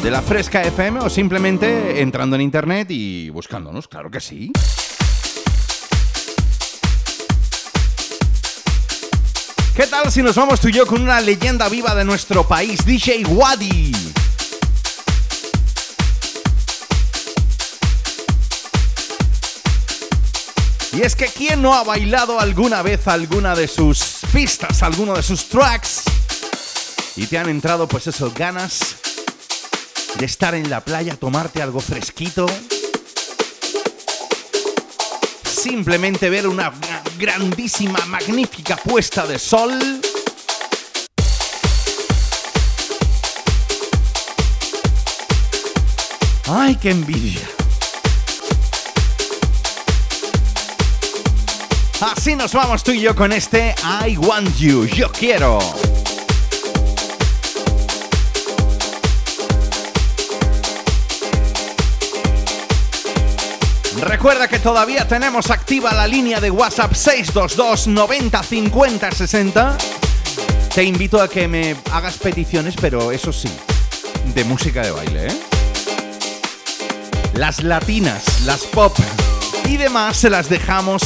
de 0.00 0.10
la 0.12 0.22
Fresca 0.22 0.62
FM 0.62 1.00
o 1.00 1.10
simplemente 1.10 2.00
entrando 2.02 2.36
en 2.36 2.42
internet 2.42 2.86
y 2.92 3.30
buscándonos, 3.30 3.88
claro 3.88 4.12
que 4.12 4.20
sí. 4.20 4.52
¿Qué 9.74 9.88
tal 9.88 10.12
si 10.12 10.22
nos 10.22 10.36
vamos 10.36 10.60
tú 10.60 10.68
y 10.68 10.72
yo 10.74 10.86
con 10.86 11.02
una 11.02 11.20
leyenda 11.20 11.68
viva 11.68 11.96
de 11.96 12.04
nuestro 12.04 12.46
país, 12.46 12.86
DJ 12.86 13.24
Wadi? 13.26 13.90
Y 20.96 21.02
es 21.02 21.16
que 21.16 21.26
¿quién 21.26 21.60
no 21.60 21.74
ha 21.74 21.82
bailado 21.82 22.38
alguna 22.38 22.82
vez 22.82 23.08
alguna 23.08 23.56
de 23.56 23.66
sus 23.66 24.18
pistas, 24.32 24.82
alguno 24.82 25.14
de 25.14 25.22
sus 25.22 25.48
tracks? 25.48 26.02
Y 27.16 27.26
te 27.26 27.36
han 27.38 27.48
entrado 27.48 27.88
pues 27.88 28.06
eso, 28.06 28.32
ganas 28.34 28.80
de 30.18 30.24
estar 30.26 30.54
en 30.54 30.70
la 30.70 30.80
playa, 30.80 31.16
tomarte 31.16 31.62
algo 31.62 31.80
fresquito. 31.80 32.46
Simplemente 35.44 36.30
ver 36.30 36.46
una 36.46 36.72
gra- 36.72 37.02
grandísima, 37.18 37.98
magnífica 38.06 38.76
puesta 38.76 39.26
de 39.26 39.38
sol. 39.38 39.72
¡Ay, 46.46 46.76
qué 46.76 46.90
envidia! 46.90 47.40
Así 52.04 52.36
nos 52.36 52.52
vamos 52.52 52.84
tú 52.84 52.90
y 52.90 53.00
yo 53.00 53.16
con 53.16 53.32
este 53.32 53.74
I 54.06 54.18
Want 54.18 54.58
You, 54.58 54.84
yo 54.84 55.10
quiero. 55.10 55.58
Recuerda 64.02 64.48
que 64.48 64.58
todavía 64.58 65.08
tenemos 65.08 65.50
activa 65.50 65.94
la 65.94 66.06
línea 66.06 66.42
de 66.42 66.50
WhatsApp 66.50 66.92
622 66.92 67.86
90 67.86 68.42
50 68.42 69.10
60. 69.10 69.78
Te 70.74 70.84
invito 70.84 71.22
a 71.22 71.28
que 71.28 71.48
me 71.48 71.74
hagas 71.90 72.18
peticiones, 72.18 72.74
pero 72.78 73.12
eso 73.12 73.32
sí, 73.32 73.48
de 74.34 74.44
música 74.44 74.82
de 74.82 74.90
baile, 74.90 75.28
¿eh? 75.28 75.40
Las 77.32 77.62
latinas, 77.62 78.42
las 78.42 78.64
pop 78.64 78.94
y 79.68 79.76
demás 79.76 80.16
se 80.16 80.30
las 80.30 80.48
dejamos 80.48 81.02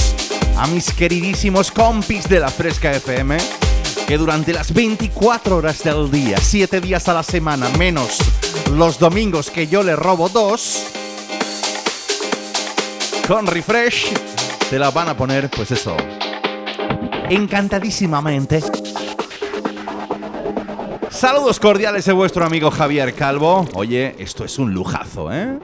a 0.57 0.67
mis 0.67 0.93
queridísimos 0.93 1.71
compis 1.71 2.29
de 2.29 2.41
la 2.41 2.49
Fresca 2.49 2.93
FM, 2.93 3.37
que 4.07 4.19
durante 4.19 4.53
las 4.53 4.73
24 4.73 5.57
horas 5.57 5.83
del 5.85 6.11
día, 6.11 6.39
7 6.39 6.81
días 6.81 7.09
a 7.09 7.15
la 7.15 7.23
semana, 7.23 7.69
menos 7.79 8.19
los 8.73 8.99
domingos 8.99 9.51
que 9.51 9.67
yo 9.67 9.83
le 9.83 9.95
robo 9.97 10.29
dos, 10.29 10.85
con 13.27 13.47
refresh, 13.47 14.13
te 14.71 14.79
la 14.79 14.91
van 14.91 15.09
a 15.09 15.17
poner, 15.17 15.49
pues 15.51 15.71
eso, 15.71 15.97
encantadísimamente. 17.29 18.63
Saludos 21.11 21.59
cordiales 21.59 22.05
de 22.05 22.13
vuestro 22.13 22.45
amigo 22.45 22.71
Javier 22.71 23.15
Calvo. 23.15 23.67
Oye, 23.75 24.15
esto 24.19 24.45
es 24.45 24.59
un 24.59 24.73
lujazo, 24.73 25.33
¿eh? 25.33 25.59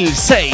2006. 0.00 0.53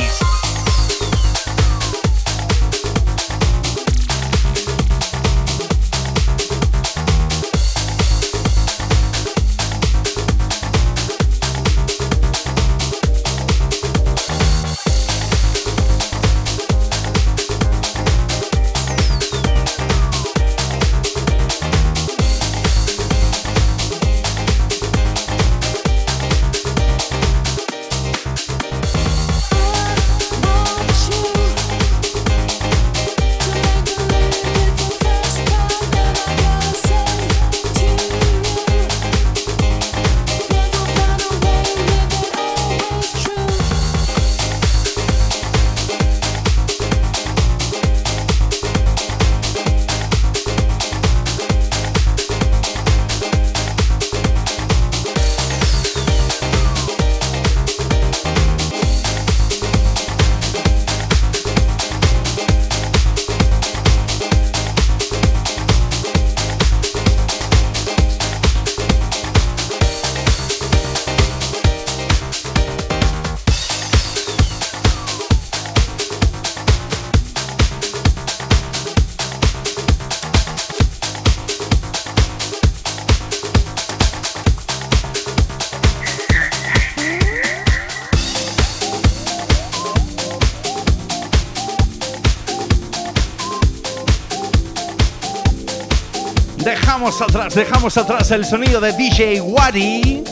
Dejamos 97.54 97.96
atrás 97.96 98.30
el 98.30 98.44
sonido 98.44 98.80
de 98.80 98.92
DJ 98.92 99.40
Wadi. 99.40 100.22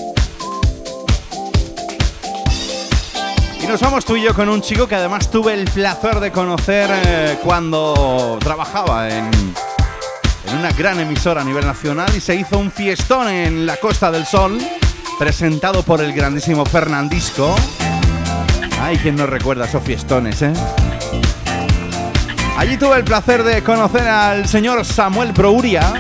Y 3.61 3.67
nos 3.67 3.81
vamos 3.81 4.05
tú 4.05 4.17
y 4.17 4.23
yo 4.23 4.35
con 4.35 4.49
un 4.49 4.61
chico 4.63 4.87
que 4.87 4.95
además 4.95 5.31
tuve 5.31 5.55
el 5.55 5.65
placer 5.65 6.21
de 6.21 6.31
conocer 6.31 6.91
eh, 6.93 7.39
cuando 7.43 8.39
trabajaba 8.41 9.09
en, 9.09 9.29
en 10.49 10.59
una 10.59 10.71
gran 10.73 11.01
emisora 11.01 11.41
a 11.41 11.45
nivel 11.45 11.67
nacional 11.67 12.11
y 12.17 12.21
se 12.21 12.35
hizo 12.37 12.59
un 12.59 12.71
fiestón 12.71 13.29
en 13.29 13.67
la 13.67 13.77
Costa 13.77 14.11
del 14.11 14.25
Sol, 14.25 14.59
presentado 15.19 15.83
por 15.83 16.01
el 16.01 16.13
grandísimo 16.13 16.65
Fernandisco. 16.65 17.55
Ay, 18.81 18.97
quien 18.99 19.17
no 19.17 19.27
recuerda 19.27 19.65
esos 19.65 19.83
fiestones, 19.83 20.41
¿eh? 20.43 20.53
Allí 22.57 22.77
tuve 22.77 22.97
el 22.97 23.05
placer 23.05 23.45
de 23.45 23.63
conocer 23.63 24.09
al 24.09 24.49
señor 24.49 24.85
Samuel 24.85 25.33
Brouria, 25.33 25.93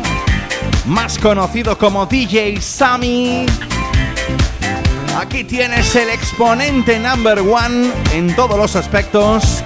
más 0.88 1.18
conocido 1.18 1.76
como 1.76 2.06
DJ 2.06 2.60
Sammy. 2.60 3.46
Aquí 5.20 5.44
tienes 5.44 5.94
el 5.94 6.08
exponente 6.08 6.98
number 6.98 7.40
one 7.40 7.90
en 8.12 8.34
todos 8.34 8.56
los 8.58 8.74
aspectos 8.74 9.62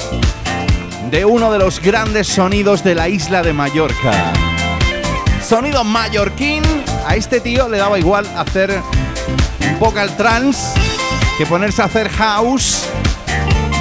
de 1.10 1.24
uno 1.24 1.52
de 1.52 1.58
los 1.58 1.80
grandes 1.80 2.26
sonidos 2.26 2.82
de 2.82 2.94
la 2.94 3.08
isla 3.08 3.42
de 3.42 3.52
Mallorca. 3.52 4.32
Sonido 5.46 5.84
mallorquín, 5.84 6.62
a 7.06 7.14
este 7.14 7.40
tío 7.40 7.68
le 7.68 7.78
daba 7.78 7.98
igual 7.98 8.26
hacer 8.36 8.80
vocal 9.78 10.16
trance 10.16 10.78
que 11.38 11.46
ponerse 11.46 11.82
a 11.82 11.86
hacer 11.86 12.08
house. 12.08 12.84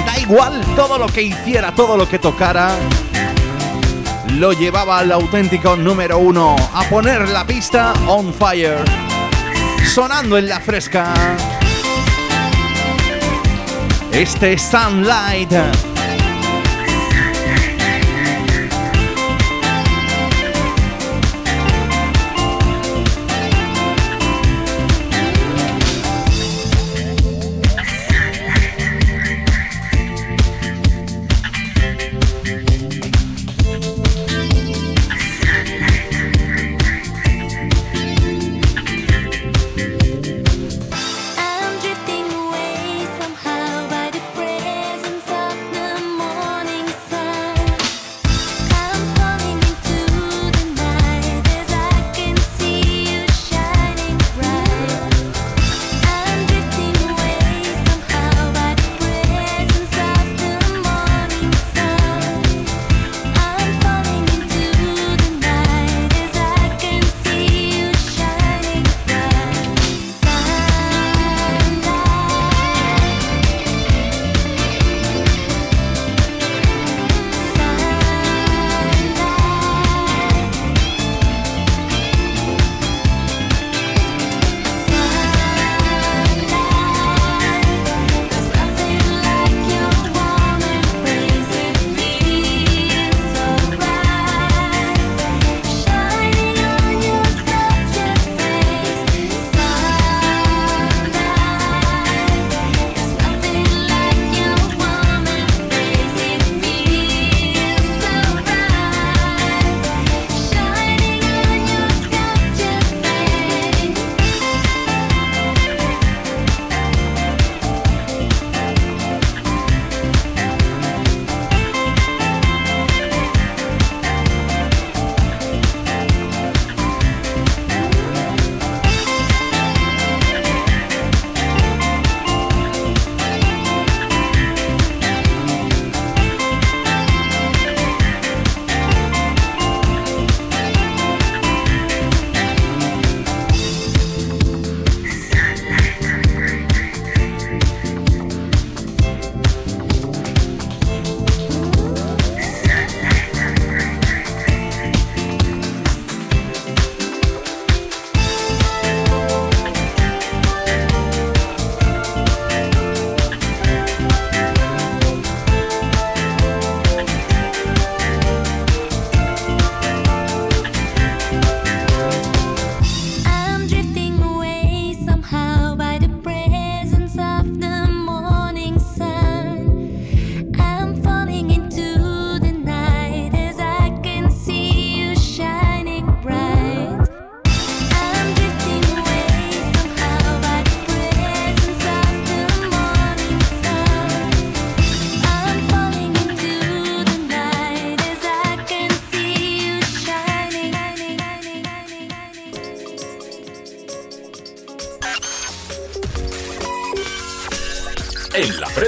Da 0.06 0.18
igual 0.18 0.62
todo 0.76 0.98
lo 0.98 1.06
que 1.06 1.22
hiciera, 1.22 1.74
todo 1.74 1.96
lo 1.96 2.08
que 2.08 2.18
tocara, 2.18 2.70
lo 4.38 4.52
llevaba 4.52 4.98
al 4.98 5.12
auténtico 5.12 5.76
número 5.76 6.18
uno 6.18 6.56
a 6.72 6.82
poner 6.84 7.28
la 7.28 7.46
pista 7.46 7.92
on 8.06 8.32
fire, 8.32 8.78
sonando 9.92 10.38
en 10.38 10.48
la 10.48 10.60
fresca. 10.60 11.12
Este 14.12 14.54
es 14.54 14.62
Sunlight. 14.62 15.91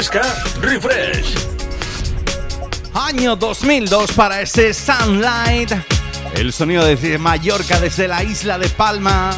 Fresca, 0.05 0.23
refresh. 0.61 1.35
Año 2.95 3.37
2002 3.37 4.13
para 4.13 4.41
ese 4.43 4.75
Sunlight. 4.75 5.73
El 6.35 6.53
sonido 6.53 6.85
de 6.85 7.19
Mallorca 7.19 7.81
desde 7.81 8.09
la 8.09 8.23
isla 8.23 8.59
de 8.59 8.69
Palma. 8.69 9.31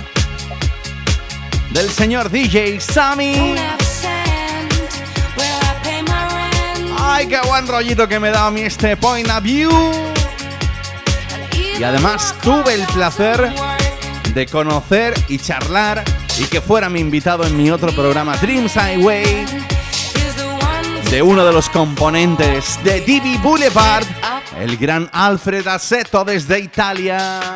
Del 1.71 1.89
señor 1.91 2.31
DJ 2.31 2.81
Sammy. 2.81 3.55
Ay, 6.99 7.27
qué 7.29 7.41
buen 7.47 7.67
rollito 7.67 8.09
que 8.09 8.19
me 8.19 8.31
da 8.31 8.47
a 8.47 8.51
mí 8.51 8.63
este 8.63 8.97
point 8.97 9.29
of 9.31 9.43
view. 9.43 9.71
Y 11.79 11.83
además 11.83 12.35
tuve 12.43 12.75
el 12.75 12.87
placer 12.87 13.53
de 14.35 14.47
conocer 14.47 15.15
y 15.29 15.39
charlar 15.39 16.03
y 16.39 16.45
que 16.45 16.61
fuera 16.61 16.89
mi 16.89 17.01
invitado 17.01 17.47
en 17.47 17.57
mi 17.57 17.71
otro 17.71 17.93
programa 17.93 18.37
Dreams 18.39 18.75
Highway 18.75 19.76
de 21.11 21.23
uno 21.23 21.45
de 21.45 21.53
los 21.53 21.69
componentes 21.71 22.79
de 22.83 23.01
DB 23.01 23.41
Boulevard, 23.43 24.05
el 24.59 24.77
gran 24.77 25.09
Alfred 25.13 25.67
Assetto 25.67 26.25
desde 26.25 26.59
Italia. 26.59 27.56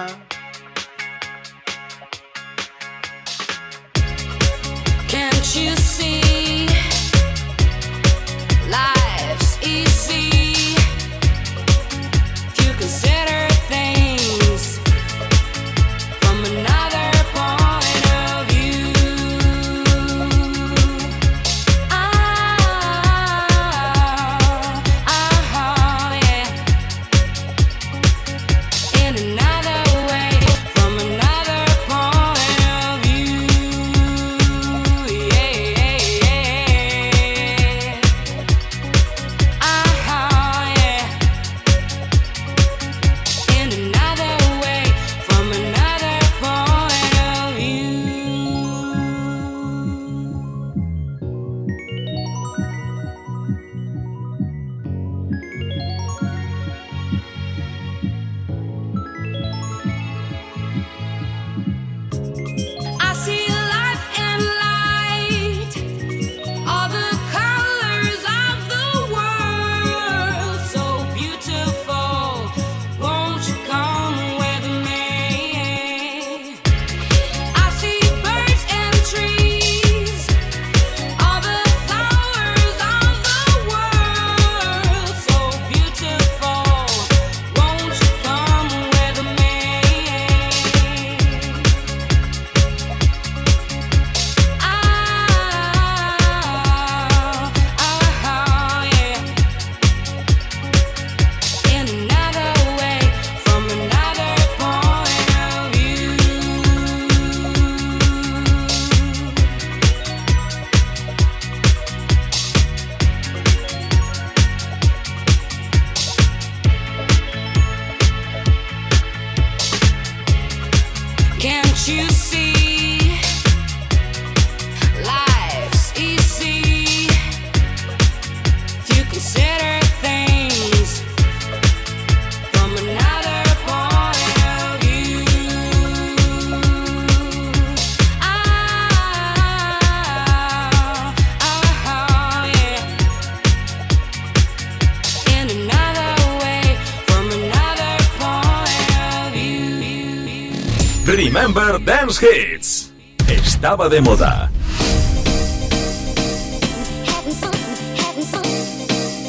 Hits. 152.19 152.91
Estaba 153.28 153.89
de 153.89 154.01
moda. 154.01 154.51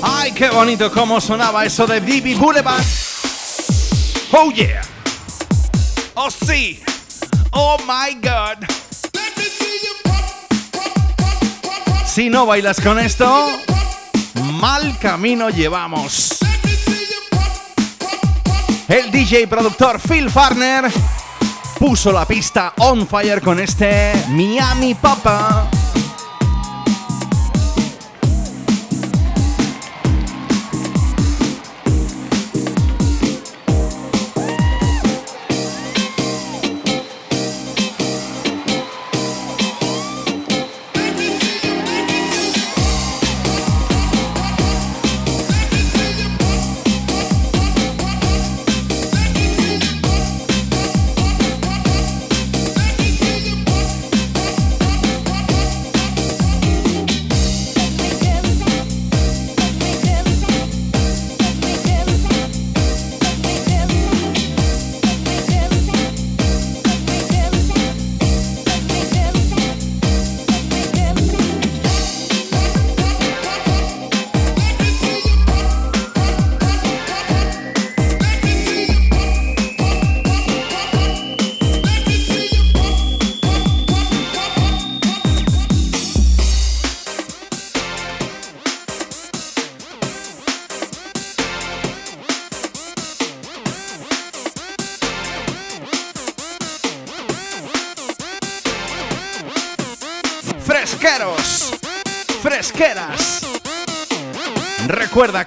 ¡Ay, 0.01 0.31
qué 0.31 0.49
bonito 0.49 0.91
cómo 0.91 1.21
sonaba 1.21 1.63
eso 1.63 1.85
de 1.85 1.99
Bibi 1.99 2.33
Boulevard! 2.33 2.83
¡Oh, 4.31 4.51
yeah! 4.51 4.81
¡Oh, 6.15 6.31
sí! 6.31 6.81
¡Oh, 7.51 7.77
my 7.85 8.15
God! 8.15 8.65
Si 12.07 12.29
no 12.29 12.47
bailas 12.47 12.81
con 12.81 12.97
esto, 12.97 13.47
mal 14.53 14.97
camino 14.99 15.49
llevamos. 15.49 16.39
El 18.87 19.11
DJ 19.11 19.47
productor 19.47 19.99
Phil 20.01 20.29
Farner 20.29 20.91
puso 21.81 22.11
la 22.11 22.25
pista 22.25 22.73
on 22.77 23.07
fire 23.07 23.41
con 23.41 23.59
este 23.59 24.13
Miami 24.29 24.93
Papa. 24.93 25.60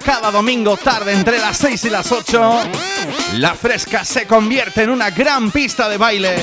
Cada 0.03 0.29
domingo 0.29 0.77
tarde 0.77 1.13
entre 1.13 1.39
las 1.39 1.57
6 1.57 1.85
y 1.85 1.89
las 1.89 2.11
8, 2.11 2.59
la 3.35 3.55
fresca 3.55 4.03
se 4.03 4.27
convierte 4.27 4.83
en 4.83 4.89
una 4.89 5.09
gran 5.09 5.51
pista 5.51 5.87
de 5.87 5.97
baile. 5.97 6.35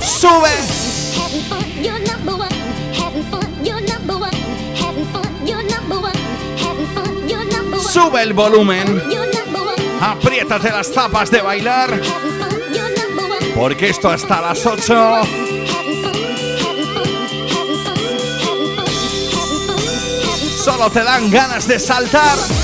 Sube, 0.00 0.50
sube 7.80 8.22
el 8.22 8.32
volumen, 8.32 9.02
apriétate 10.00 10.70
las 10.70 10.90
tapas 10.92 11.30
de 11.30 11.42
bailar, 11.42 12.00
porque 13.54 13.90
esto 13.90 14.08
hasta 14.08 14.40
las 14.40 14.64
8 14.64 15.43
solo 20.64 20.88
te 20.90 21.04
dan 21.04 21.30
ganas 21.30 21.68
de 21.68 21.78
saltar. 21.78 22.63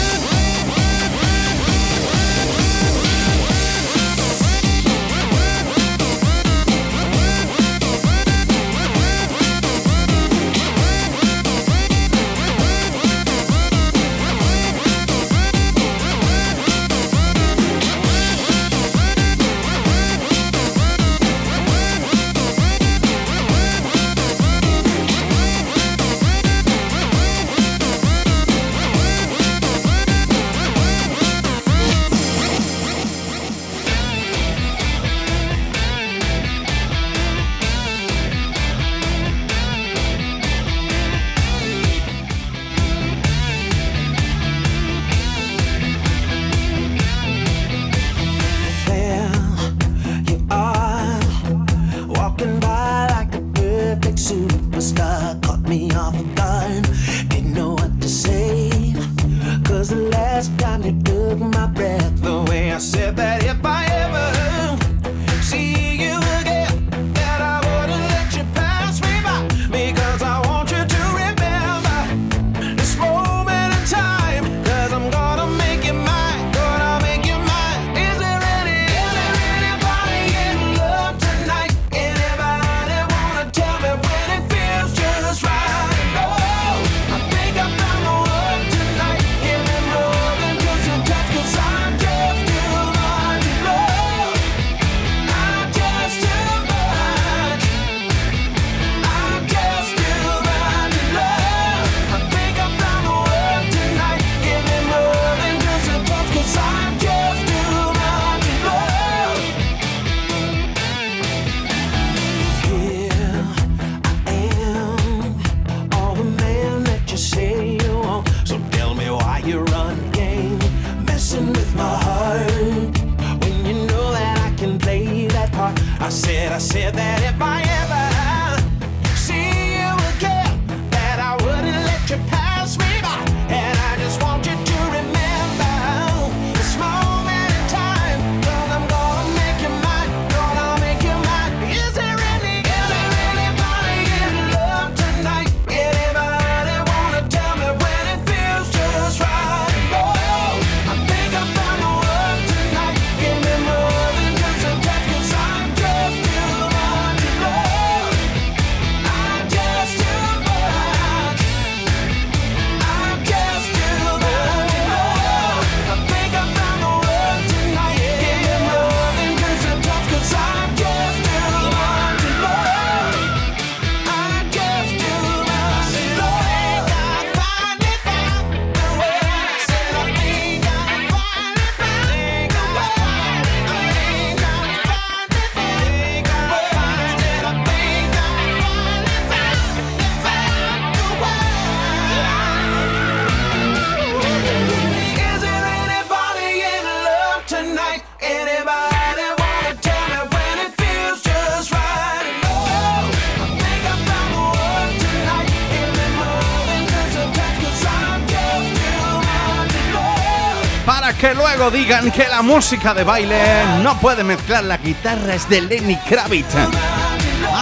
Digan 211.70 212.10
que 212.10 212.26
la 212.28 212.42
música 212.42 212.92
de 212.94 213.04
baile 213.04 213.38
no 213.82 213.98
puede 213.98 214.24
mezclar 214.24 214.64
la 214.64 214.76
guitarra 214.76 215.34
es 215.34 215.48
de 215.48 215.60
Lenny 215.62 215.96
Kravitz. 216.08 216.54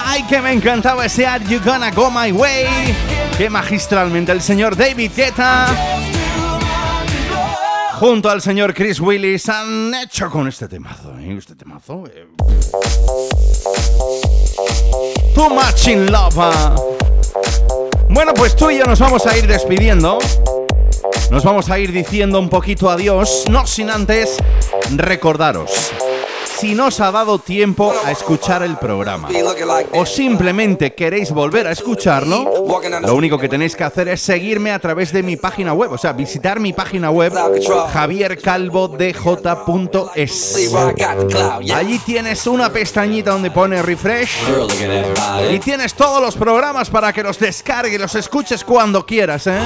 Ay, 0.07 0.23
que 0.25 0.41
me 0.41 0.53
encantaba 0.53 1.05
ese 1.07 1.27
Are 1.27 1.45
You 1.45 1.61
Gonna 1.65 1.91
Go 1.91 2.11
My 2.11 2.33
Way. 2.33 2.67
Que 3.37 3.49
magistralmente 3.51 4.33
el 4.33 4.41
señor 4.43 4.77
David 4.77 5.13
Guetta 5.15 5.67
junto 7.95 8.31
al 8.31 8.41
señor 8.41 8.75
Chris 8.75 9.01
Willis 9.01 9.49
han 9.49 9.93
hecho 9.95 10.31
con 10.31 10.47
este 10.49 10.69
temazo. 10.69 11.15
¿eh? 11.19 11.35
Este 11.37 11.55
temazo. 11.57 12.05
eh. 12.07 12.27
Too 15.35 15.51
much 15.51 15.89
in 15.89 16.11
love. 16.11 16.35
ah. 16.39 16.75
Bueno, 18.09 18.33
pues 18.35 18.57
tú 18.57 18.71
y 18.71 18.79
yo 18.79 18.85
nos 18.85 18.99
vamos 19.01 19.27
a 19.27 19.37
ir 19.37 19.47
despidiendo. 19.47 20.19
Nos 21.31 21.45
vamos 21.45 21.71
a 21.71 21.79
ir 21.79 21.93
diciendo 21.93 22.39
un 22.41 22.49
poquito 22.49 22.89
adiós, 22.89 23.45
no 23.51 23.67
sin 23.67 23.91
antes 23.91 24.39
recordaros. 24.97 25.71
Si 26.59 26.75
no 26.75 26.87
os 26.87 27.01
ha 27.01 27.13
dado 27.13 27.39
tiempo 27.39 27.93
a 28.05 28.11
escuchar 28.11 28.63
el 28.63 28.79
programa 28.79 29.29
o 29.93 30.07
simplemente 30.07 30.95
queréis 30.95 31.31
volver 31.31 31.67
a 31.67 31.73
escucharlo, 31.73 32.58
lo 33.03 33.15
único 33.15 33.39
que 33.39 33.49
tenéis 33.49 33.75
que 33.75 33.85
hacer 33.85 34.09
es 34.09 34.21
seguirme 34.21 34.73
a 34.73 34.79
través 34.79 35.13
de 35.13 35.23
mi 35.23 35.37
página 35.37 35.73
web, 35.73 35.93
o 35.93 35.99
sea, 35.99 36.13
visitar 36.13 36.61
mi 36.61 36.73
página 36.73 37.11
web 37.11 37.33
javiercalvodj.es. 37.93 40.75
Allí 41.75 41.99
tienes 42.01 42.47
una 42.47 42.71
pestañita 42.73 43.31
donde 43.31 43.51
pone 43.51 43.83
refresh 43.83 44.39
y 45.51 45.59
tienes 45.59 45.95
todos 45.95 46.21
los 46.21 46.37
programas 46.37 46.91
para 46.91 47.13
que 47.13 47.23
los 47.23 47.39
descargues 47.39 47.95
y 47.95 47.99
los 47.99 48.15
escuches 48.15 48.65
cuando 48.65 49.05
quieras, 49.07 49.47
¿eh? 49.47 49.59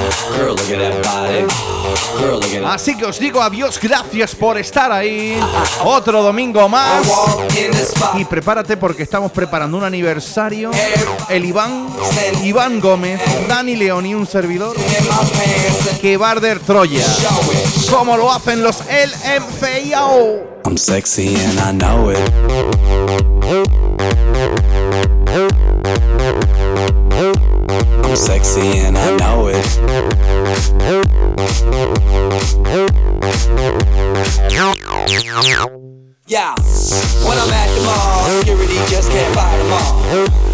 Así 2.67 2.97
que 2.97 3.07
os 3.07 3.19
digo 3.19 3.43
adiós, 3.43 3.79
gracias 3.83 4.35
por 4.35 4.59
estar 4.59 4.93
ahí. 4.93 5.39
Otro 5.85 6.23
domingo 6.23 6.69
más. 6.69 7.07
Y 8.17 8.25
prepárate 8.25 8.77
porque 8.77 9.03
estamos 9.03 9.33
preparando 9.33 9.77
un 9.79 9.85
aniversario. 9.85 10.71
El 11.29 11.45
Iván, 11.45 11.89
Iván 12.43 12.81
Dani 13.49 13.75
León 13.75 14.05
y 14.05 14.15
un 14.15 14.27
servidor. 14.27 14.77
Que 16.01 16.17
va 16.19 16.29
a 16.29 16.31
arder 16.33 16.59
Troya. 16.61 17.05
Como 17.91 18.17
lo 18.17 18.31
hacen 18.31 18.63
los 18.63 18.81
LMFAO. 18.81 20.53
I'm 20.65 20.77
sexy 20.77 21.35
and 21.35 21.59
I 21.59 21.73
know 21.73 22.11
it. 22.11 22.19
I'm 28.05 28.17
sexy 28.17 28.79
and 28.81 28.99
I 28.99 29.17
know 29.17 29.49
it. 29.49 29.57
Yeah, 36.27 36.55
when 37.27 37.39
I'm 37.39 37.51
at 37.51 37.69
the 37.75 37.83
mall, 37.85 38.25
security 38.41 38.79
just 38.89 39.11
can't 39.11 39.35
fight 39.35 39.57
them 39.59 39.73
all. 39.73 40.52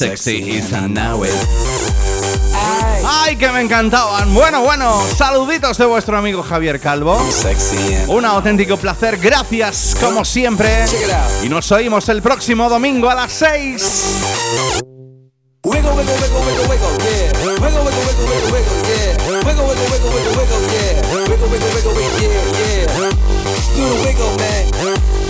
sexy 0.00 0.56
is 0.56 0.72
I 0.72 0.88
know 0.88 1.24
it. 1.24 1.30
¡Ay, 3.04 3.36
que 3.36 3.50
me 3.50 3.60
encantaban! 3.60 4.32
Bueno, 4.32 4.62
bueno, 4.62 4.98
saluditos 5.14 5.76
de 5.76 5.84
vuestro 5.84 6.16
amigo 6.16 6.42
Javier 6.42 6.80
Calvo. 6.80 7.20
Un 8.08 8.24
auténtico 8.24 8.78
placer, 8.78 9.18
gracias 9.18 9.94
como 10.00 10.24
siempre. 10.24 10.86
Y 11.42 11.50
nos 11.50 11.70
oímos 11.70 12.08
el 12.08 12.22
próximo 12.22 12.70
domingo 12.70 13.10
a 13.10 13.14
las 13.14 13.32
6. 13.32 14.99
Wiggle, 15.62 15.94
wiggle, 15.94 16.16
wiggle, 16.16 16.40
wiggle, 16.40 16.68
wiggle, 16.72 16.96
yeah. 17.04 17.36
Wiggle, 17.44 17.84
wiggle, 17.84 17.84
wiggle, 17.84 18.26
wiggle, 18.32 18.50
wiggle, 18.50 18.80
yeah. 18.88 19.44
Wiggle, 19.44 19.66
wiggle, 19.68 19.88
wiggle, 19.92 20.10
wiggle, 20.10 20.34
wiggle, 20.40 20.62
yeah. 20.72 21.04
Wiggle, 21.12 21.48
wiggle, 21.52 21.70
wiggle, 21.76 21.94
wiggle, 21.94 22.16
yeah, 22.16 22.88
yeah. 22.96 23.12
Do 23.76 23.84
the 23.84 23.96
wiggle, 24.02 24.36
man. 24.38 25.29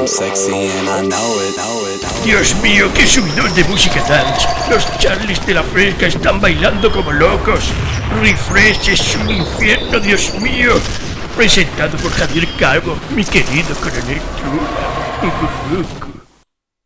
I'm 0.00 0.06
sexy 0.06 0.52
and 0.52 0.88
I 0.88 1.06
know 1.06 1.38
it. 1.40 1.60
Dios 2.24 2.54
mío, 2.62 2.90
qué 2.94 3.06
subidón 3.06 3.54
de 3.54 3.64
música 3.64 4.02
dance. 4.08 4.46
Los 4.70 4.86
Charlies 4.98 5.44
de 5.46 5.54
la 5.54 5.62
fresca 5.62 6.06
están 6.06 6.40
bailando 6.40 6.92
como 6.92 7.12
locos. 7.12 7.70
Refresh 8.20 8.88
es 8.90 9.16
un 9.16 9.30
infierno, 9.30 10.00
Dios 10.00 10.34
mío. 10.34 10.74
Presentado 11.36 11.96
por 11.98 12.12
Javier 12.12 12.46
Calvo, 12.58 12.96
mi 13.14 13.24
querido 13.24 13.74
coronel 13.76 14.20
Trula. 14.38 16.09